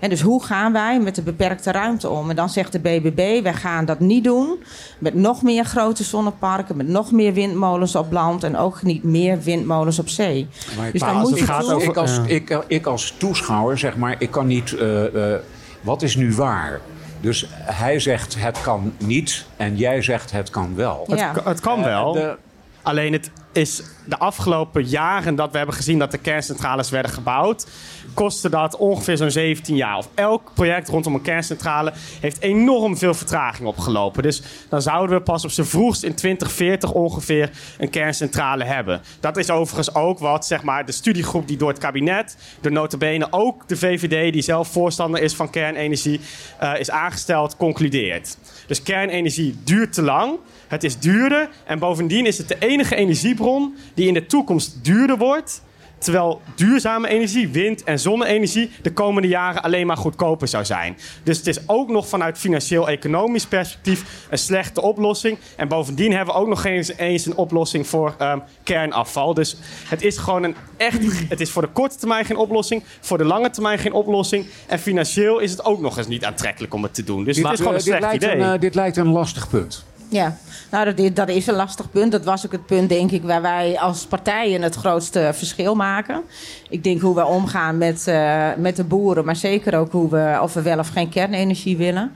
[0.04, 2.30] En dus hoe gaan wij met de beperkte ruimte om?
[2.30, 4.63] En dan zegt de BBB, wij gaan dat niet doen
[5.00, 9.42] met nog meer grote zonneparken, met nog meer windmolens op land en ook niet meer
[9.42, 10.48] windmolens op zee.
[10.78, 12.24] Maar Dus maar dan als moet het je gaat toe- over, ik, als, Ja.
[12.28, 14.74] ik, ik als toeschouwer, zeg maar, ik kan niet.
[14.74, 15.39] eh, eh,
[15.82, 16.82] wat is nu waar?
[17.22, 21.04] Dus hij zegt het kan niet en jij zegt het kan wel.
[21.08, 21.32] het, Ja.
[21.32, 22.16] ka- het kan wel.
[22.16, 22.36] Eh, de-
[22.82, 27.68] Alleen het is de afgelopen jaren dat we hebben gezien dat de kerncentrales werden gebouwd,
[28.13, 29.98] kostte dat ongeveer zo'n 17 jaar.
[29.98, 34.24] Of elk project rondom een kerncentrale heeft enorm veel vertraging opgelopen.
[34.24, 39.02] Dus dan zouden we pas op z'n vroegst in 2040 ongeveer een kerncentrale hebben.
[39.20, 43.28] Dat is overigens ook wat zeg maar, de studiegroep die door het kabinet, door notabene
[43.30, 46.20] ook de VVD, die zelf voorstander is van kernenergie,
[46.60, 48.38] eh, is aangesteld, concludeert.
[48.68, 50.39] Dus kernenergie duurt te lang.
[50.68, 55.17] Het is duurder en bovendien is het de enige energiebron die in de toekomst duurder
[55.17, 55.62] wordt.
[55.97, 60.97] Terwijl duurzame energie, wind- en zonne-energie, de komende jaren alleen maar goedkoper zou zijn.
[61.23, 65.38] Dus het is ook nog vanuit financieel-economisch perspectief een slechte oplossing.
[65.56, 69.34] En bovendien hebben we ook nog eens, eens een oplossing voor ehm, kernafval.
[69.34, 70.99] Dus het is gewoon een echt.
[71.29, 74.45] Het is voor de korte termijn geen oplossing, voor de lange termijn geen oplossing.
[74.67, 77.23] En financieel is het ook nog eens niet aantrekkelijk om het te doen.
[77.23, 78.45] Dus dit, het is gewoon een eh, dit, slecht lijkt idee.
[78.47, 79.86] een, eh, dit lijkt een lastig punt.
[80.13, 80.38] Ja,
[80.71, 82.12] nou dat dat is een lastig punt.
[82.12, 86.21] Dat was ook het punt, denk ik, waar wij als partijen het grootste verschil maken.
[86.69, 90.39] Ik denk hoe we omgaan met, eh, met de boeren, maar zeker ook hoe we,
[90.41, 92.12] of we wel of geen kernenergie willen.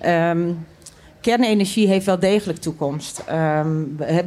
[0.00, 0.52] Ehm,
[1.20, 3.22] kernenergie heeft wel degelijk toekomst.
[3.26, 3.68] Ehm,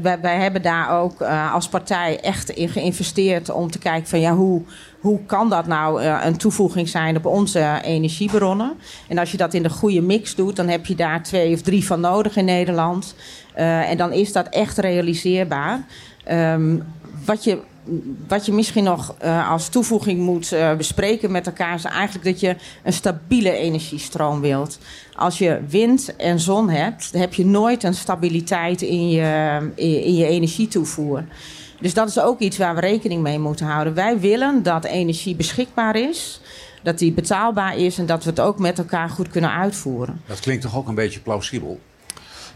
[0.01, 4.19] wij, wij hebben daar ook eh, als partij echt in geïnvesteerd om te kijken van
[4.19, 4.62] ja, hoe,
[4.99, 8.73] hoe kan dat nou eh, een toevoeging zijn op onze energiebronnen?
[9.08, 11.62] En als je dat in de goede mix doet, dan heb je daar twee of
[11.62, 13.15] drie van nodig in Nederland.
[13.53, 15.86] Eh, en dan is dat echt realiseerbaar.
[16.23, 16.77] Ehm,
[17.25, 17.58] wat je
[18.27, 22.39] wat je misschien nog eh, als toevoeging moet eh, bespreken met elkaar is eigenlijk dat
[22.39, 24.77] je een stabiele energiestroom wilt.
[25.15, 30.15] Als je wind en zon hebt, heb je nooit een stabiliteit in je, in, in
[30.15, 31.23] je energietoevoer.
[31.79, 33.93] Dus dat is ook iets waar we rekening mee moeten houden.
[33.93, 36.41] Wij willen dat energie beschikbaar is.
[36.83, 40.21] dat die betaalbaar is en dat we het ook met elkaar goed kunnen uitvoeren.
[40.27, 41.79] Dat klinkt toch ook een beetje plausibel?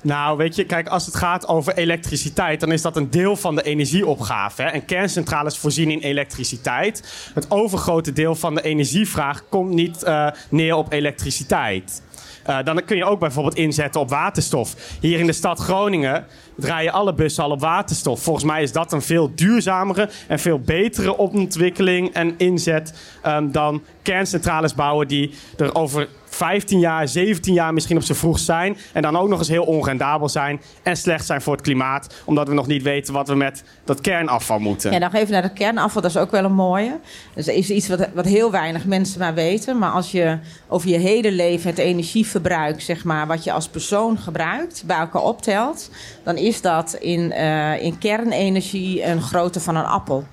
[0.02, 3.56] Nou, weet je, kijk, als het gaat over elektriciteit, dan is dat een deel van
[3.56, 4.62] de energieopgave.
[4.62, 4.68] Hè?
[4.68, 7.30] En kerncentrales voorzien in elektriciteit.
[7.34, 12.02] Het overgrote deel van de energievraag komt niet uh, neer op elektriciteit.
[12.50, 14.76] Uh, dan kun je ook bijvoorbeeld inzetten op waterstof.
[15.02, 18.22] Hier in de stad Groningen draaien alle bussen al op waterstof.
[18.22, 22.94] Volgens mij is dat een veel duurzamere en veel betere ontwikkeling en inzet
[23.26, 26.08] um, dan kerncentrales bouwen die er over
[26.38, 28.78] 15 jaar, 17 jaar misschien op z'n vroeg zijn.
[28.94, 30.62] En dan ook nog eens heel onrendabel zijn.
[30.84, 32.16] En slecht zijn voor het klimaat.
[32.26, 34.92] Omdat we nog niet weten wat we met dat kernafval moeten.
[34.92, 36.02] Ja, nog even naar het kernafval.
[36.02, 37.00] Dat is ook wel een mooie.
[37.36, 39.78] Dat is iets wat, wat heel weinig mensen maar weten.
[39.78, 44.18] Maar als je over je hele leven het energieverbruik, zeg maar, wat je als persoon
[44.18, 45.90] gebruikt, bij elkaar optelt.
[46.24, 50.24] Dan is dat in, uh, in kernenergie een grootte van een appel.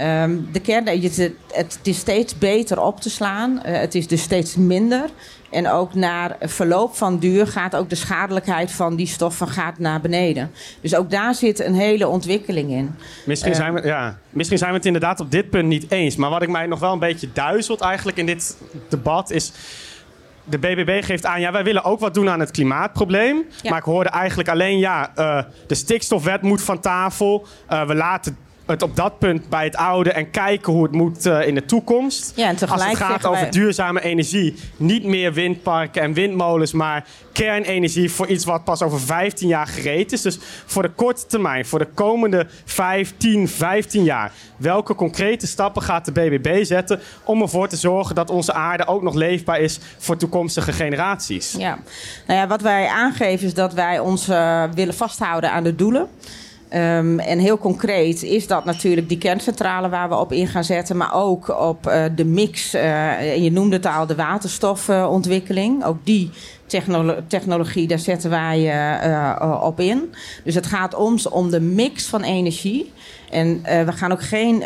[0.00, 3.62] Um, de kern, het, het, is steeds beter op te slaan.
[3.66, 5.10] Uh, het is dus steeds minder.
[5.50, 10.00] En ook naar verloop van duur gaat ook de schadelijkheid van die stoffen gaat naar
[10.00, 10.50] beneden.
[10.80, 12.94] Dus ook daar zit een hele ontwikkeling in.
[13.26, 16.16] Misschien, zijn we, ja, misschien zijn we het inderdaad op dit punt niet eens.
[16.16, 18.56] Maar wat ik mij nog wel een beetje duizelt eigenlijk in dit
[18.88, 19.52] debat is
[20.44, 23.44] de BBB geeft aan, ja, wij willen ook wat doen aan het klimaatprobleem.
[23.62, 23.70] Ja.
[23.70, 27.46] Maar ik hoorde eigenlijk alleen, ja, uh, de stikstofwet moet van tafel.
[27.70, 28.36] Uh, we laten
[28.72, 31.64] het op dat punt bij het oude en kijken hoe het moet uh, in de
[31.64, 32.32] toekomst.
[32.36, 33.50] Ja, en Als het gaat over wij...
[33.50, 39.48] duurzame energie, niet meer windparken en windmolens, maar kernenergie voor iets wat pas over 15
[39.48, 40.22] jaar gereed is.
[40.22, 44.32] Dus voor de korte termijn, voor de komende 15, 15 jaar.
[44.56, 49.02] Welke concrete stappen gaat de BBB zetten om ervoor te zorgen dat onze aarde ook
[49.02, 51.54] nog leefbaar is voor toekomstige generaties?
[51.58, 51.78] Ja,
[52.26, 56.08] nou ja, wat wij aangeven is dat wij ons uh, willen vasthouden aan de doelen.
[56.74, 60.96] Um, en heel concreet is dat natuurlijk die kerncentrale waar we op in gaan zetten,
[60.96, 62.74] maar ook op uh, de mix.
[62.74, 65.84] Uh, je noemde het al, de waterstofontwikkeling.
[65.84, 66.30] ook die
[66.66, 68.60] technolo technologie, daar zetten wij
[69.08, 70.14] uh, op in.
[70.44, 72.92] Dus het gaat ons om de mix van energie.
[73.32, 74.62] En we gaan ook geen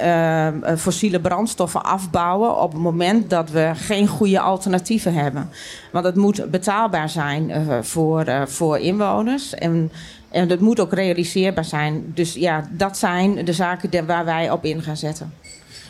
[0.78, 5.50] fossiele brandstoffen afbouwen op het moment dat we geen goede alternatieven hebben.
[5.92, 7.52] Want het moet betaalbaar zijn
[7.84, 9.54] voor, voor inwoners.
[9.54, 9.90] En
[10.36, 12.12] en dat moet ook realiseerbaar zijn.
[12.14, 15.32] Dus ja, dat zijn de zaken waar wij op in gaan zetten.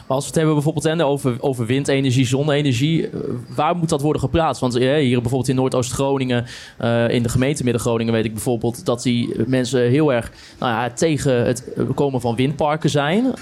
[0.07, 3.21] Als we het hebben bijvoorbeeld over, over windenergie, zonne-energie, eh,
[3.57, 4.61] waar moet dat worden geplaatst?
[4.61, 6.47] Want hier bijvoorbeeld in Noordoost-Groningen,
[6.81, 10.90] uh, in de gemeente Midden-Groningen, weet ik bijvoorbeeld dat die mensen heel erg nou ja,
[10.90, 13.35] tegen het komen van windparken zijn.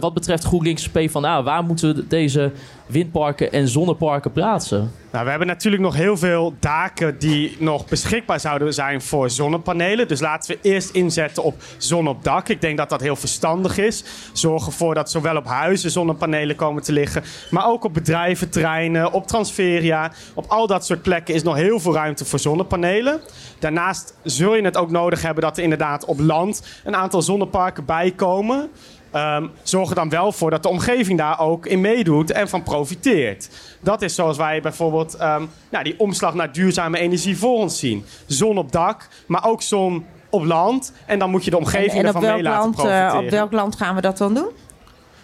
[0.00, 2.52] Wat betreft GroenLinks PvdA, waar moeten we deze
[2.86, 4.92] windparken en zonneparken plaatsen?
[5.16, 10.08] Nou, we hebben natuurlijk nog heel veel daken die nog beschikbaar zouden zijn voor zonnepanelen.
[10.08, 12.48] Dus laten we eerst inzetten op zon op dak.
[12.48, 14.04] Ik denk dat dat heel verstandig is.
[14.32, 19.26] Zorg ervoor dat zowel op huizen zonnepanelen komen te liggen, maar ook op bedrijventerreinen, op
[19.26, 20.12] transferia.
[20.34, 23.20] Op al dat soort plekken is nog heel veel ruimte voor zonnepanelen.
[23.58, 27.84] Daarnaast zul je het ook nodig hebben dat er inderdaad op land een aantal zonneparken
[27.84, 28.70] bijkomen.
[29.16, 32.62] Um, zorg er dan wel voor dat de omgeving daar ook in meedoet en van
[32.62, 33.48] profiteert.
[33.80, 38.04] Dat is zoals wij bijvoorbeeld um, nou, die omslag naar duurzame energie voor ons zien.
[38.26, 40.92] Zon op dak, maar ook zon op land.
[41.06, 43.14] En dan moet je de omgeving en, en ervan mee laten land, profiteren.
[43.14, 44.48] Uh, op welk land gaan we dat dan doen?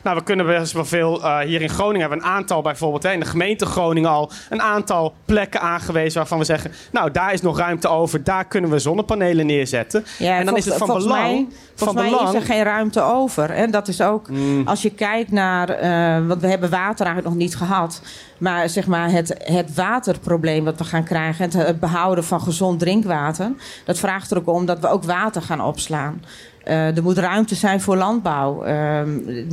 [0.02, 1.18] Nou, we kunnen best wel veel.
[1.18, 4.30] Uh, hier in Groningen hebben we een aantal, bijvoorbeeld hè, in de gemeente Groningen al,
[4.50, 8.70] een aantal plekken aangewezen waarvan we zeggen: Nou, daar is nog ruimte over, daar kunnen
[8.70, 10.04] we zonnepanelen neerzetten.
[10.18, 11.08] Ja, en dan is het van belang.
[11.08, 13.50] Mij, volgens van mij belang, is er geen ruimte over.
[13.50, 14.68] En dat is ook, mm.
[14.68, 15.82] als je kijkt naar.
[15.82, 18.02] Uh, want we hebben water eigenlijk nog niet gehad.
[18.38, 22.78] Maar zeg maar het, het waterprobleem wat we gaan krijgen, het, het behouden van gezond
[22.78, 23.52] drinkwater,
[23.84, 26.22] dat vraagt er ook om dat we ook water gaan opslaan.
[26.68, 28.64] Uh, er moet ruimte zijn voor landbouw.
[28.64, 28.98] Uh,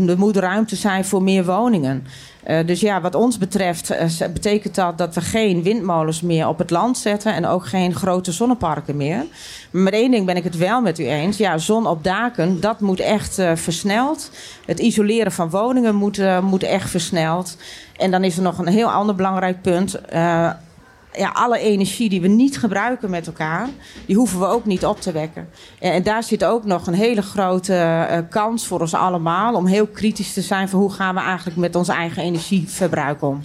[0.10, 2.08] er moet ruimte zijn voor meer woningen.
[2.48, 3.94] Uh, dus ja, wat ons betreft
[4.34, 8.32] betekent dat dat we geen windmolens meer op het land zetten en ook geen grote
[8.32, 9.26] zonneparken meer.
[9.72, 11.38] Maar met één ding ben ik het wel met u eens.
[11.38, 14.32] Ja, zon op daken, dat moet echt versneld.
[14.66, 17.58] Het isoleren van woningen moet, moet echt versneld.
[17.98, 20.00] En dan is er nog een heel ander belangrijk punt
[21.14, 23.70] ja, alle energie die we niet gebruiken met elkaar,
[24.06, 25.50] die hoeven we ook niet op te wekken.
[25.80, 27.74] En, daar zit ook nog een hele grote
[28.12, 31.58] uh, kans voor ons allemaal om heel kritisch te zijn voor hoe gaan we eigenlijk
[31.58, 33.42] met ons eigen energieverbruik om.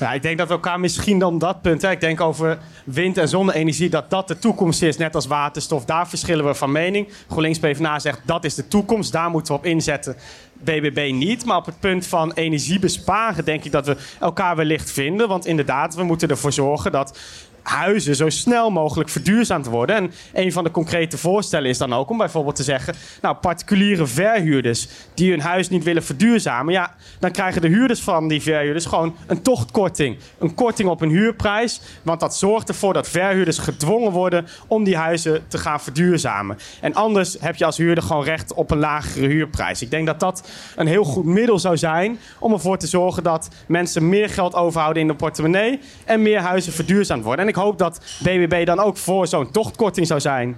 [0.00, 3.18] Ja, ik denk dat we elkaar misschien dan dat punt, hè, ik denk over wind-
[3.18, 5.84] en zonne-energie, dat dat de toekomst is, net als waterstof.
[5.84, 7.08] Daar verschillen we van mening.
[7.28, 10.16] GroenLinks PvdA zegt dat is de toekomst, daar moeten we op inzetten.
[10.52, 11.44] BBB niet.
[11.44, 15.28] Maar op het punt van energie besparen denk ik dat we elkaar wellicht vinden.
[15.28, 17.18] Want inderdaad, we moeten ervoor zorgen dat
[17.62, 19.96] huizen zo snel mogelijk verduurzaamd worden.
[19.96, 22.94] En een van de concrete voorstellen is dan ook om bijvoorbeeld te zeggen...
[23.22, 26.72] nou, particuliere verhuurders die hun huis niet willen verduurzamen...
[26.72, 30.18] ja, dan krijgen de huurders van die verhuurders gewoon een tochtkorting.
[30.38, 31.80] Een korting op hun huurprijs.
[32.02, 36.58] Want dat zorgt ervoor dat verhuurders gedwongen worden om die huizen te gaan verduurzamen.
[36.80, 39.82] En anders heb je als huurder gewoon recht op een lagere huurprijs.
[39.82, 43.48] Ik denk dat dat een heel goed middel zou zijn om ervoor te zorgen dat
[43.66, 47.44] mensen meer geld overhouden in de portemonnee en meer huizen verduurzaamd worden.
[47.44, 50.56] En ik hoop dat BBB dan ook voor zo'n tochtkorting zou zijn.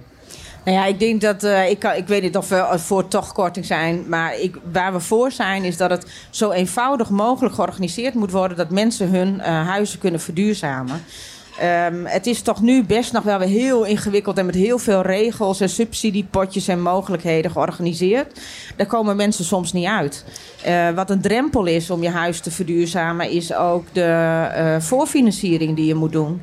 [0.65, 1.43] Nou ja, ik denk dat.
[1.43, 4.03] eh, ik, ik weet niet of we voor tochtkorting zijn.
[4.07, 8.57] Maar ik, waar we voor zijn, is dat het zo eenvoudig mogelijk georganiseerd moet worden.
[8.57, 11.01] dat mensen hun eh, huizen kunnen verduurzamen.
[11.59, 15.59] Ehm, het is toch nu best nog wel heel ingewikkeld en met heel veel regels
[15.59, 18.39] en subsidiepotjes en mogelijkheden georganiseerd.
[18.75, 20.25] Daar komen mensen soms niet uit.
[20.63, 24.01] Eh, wat een drempel is om je huis te verduurzamen, is ook de
[24.53, 26.41] eh, voorfinanciering die je moet doen.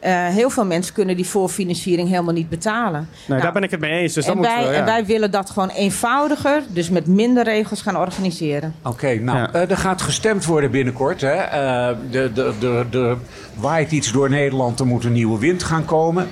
[0.00, 3.00] Eh, heel veel mensen kunnen die voorfinanciering helemaal niet betalen.
[3.10, 4.12] Nee, Nou, daar ben ik het mee eens.
[4.12, 4.78] Dus dat en, wij, we, ja.
[4.78, 8.74] en wij willen dat gewoon eenvoudiger, dus met minder regels gaan organiseren.
[8.82, 9.52] Oké, nou, Ja.
[9.52, 11.20] eh, er gaat gestemd worden binnenkort.
[11.20, 11.32] Hè?
[11.32, 13.16] Eh, de, de, de, de
[13.54, 16.28] waait iets door Nederland, er moet een nieuwe wind gaan komen.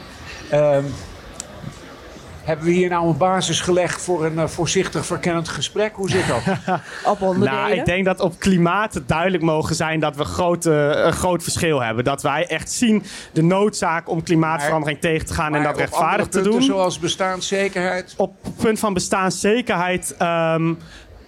[2.48, 5.94] Hebben we hier nou een basis gelegd voor een eh, voorzichtig verkennend gesprek?
[5.94, 6.40] Hoe zit dat?
[7.12, 7.62] Op onderdelen.
[7.62, 11.42] Nou, ik denk dat op klimaat het duidelijk mogen zijn dat we grote, een groot
[11.42, 12.04] verschil hebben.
[12.04, 16.40] Dat wij echt zien de noodzaak om klimaatverandering tegen te gaan en dat rechtvaardig te
[16.40, 16.62] punten, doen.
[16.62, 18.14] Zoals bestaanszekerheid.
[18.16, 20.14] Op het punt van bestaanszekerheid.
[20.18, 20.74] ehm,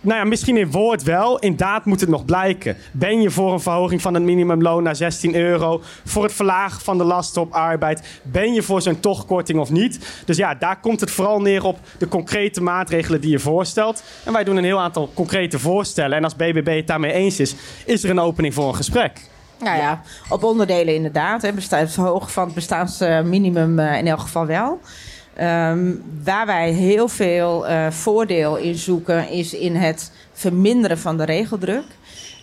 [0.00, 1.38] nou ja, misschien in woord wel.
[1.38, 2.76] In daad moet het nog blijken.
[2.92, 5.82] Ben je voor een verhoging van het minimumloon naar 16 euro?
[6.04, 8.20] Voor het verlagen van de lasten op arbeid?
[8.22, 10.22] Ben je voor zo'n tochtkorting of niet?
[10.24, 14.02] Dus ja, daar komt het vooral neer op de concrete maatregelen die je voorstelt.
[14.24, 16.16] En wij doen een heel aantal concrete voorstellen.
[16.16, 19.28] En als BBB het daarmee eens is, is er een opening voor een gesprek.
[19.58, 21.42] Nou ja, op onderdelen inderdaad.
[21.42, 24.80] Het verhogen van het bestaansminimum eh, in elk geval wel.
[25.40, 25.92] Ehm,
[26.24, 31.84] waar wij heel veel eh, voordeel in zoeken, is in het verminderen van de regeldruk.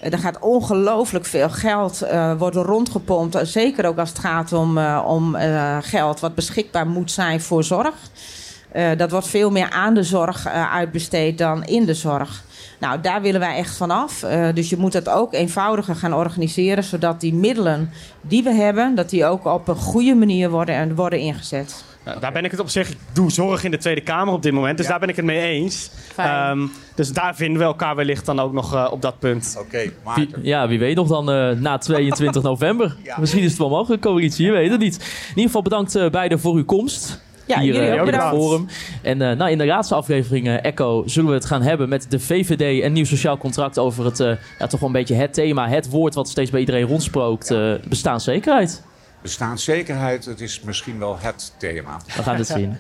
[0.02, 3.38] Eh, er gaat ongelooflijk veel geld eh, worden rondgepompt.
[3.42, 5.36] Zeker ook als het gaat om, om
[5.82, 7.96] geld wat beschikbaar moet zijn voor zorg.
[8.98, 12.44] Dat wordt veel meer aan de zorg uitbesteed dan in de zorg.
[12.80, 14.24] Nou, daar willen wij echt vanaf.
[14.24, 17.92] Eh dus je moet het ook eenvoudiger gaan organiseren, zodat die middelen
[18.22, 21.84] die we hebben, dat die ook op een goede manier worden, en worden ingezet.
[22.20, 22.90] Daar ben ik het op zich.
[22.90, 24.78] Ik doe zorg in de Tweede Kamer op dit moment.
[24.78, 24.92] Dus Ja.
[24.92, 25.90] daar ben ik het mee eens.
[26.16, 26.60] Ehm,
[26.96, 29.58] dus daar vinden we elkaar wellicht dan ook nog eh, op dat punt.
[29.60, 29.90] Oké,
[30.42, 32.96] ja, wie weet nog dan eh, na 22 november.
[33.04, 33.18] Ja.
[33.20, 34.96] Misschien is het wel mogelijk, coalitie, je weet het niet.
[34.96, 37.26] In ieder geval bedankt eh, beiden voor uw komst.
[37.48, 37.76] Ja, hier
[38.08, 38.68] in het forum.
[39.02, 42.20] En eh, nou, in de laatste aflevering, Echo, zullen we het gaan hebben met de
[42.20, 45.68] VVD en Nieuw Sociaal Contract over het, eh, ja, toch wel een beetje het thema,
[45.68, 48.84] het woord wat steeds bij iedereen rondspookt, eh, bestaanszekerheid.
[49.22, 52.00] Bestaanszekerheid, het is misschien wel het thema.
[52.16, 52.78] We gaan het zien.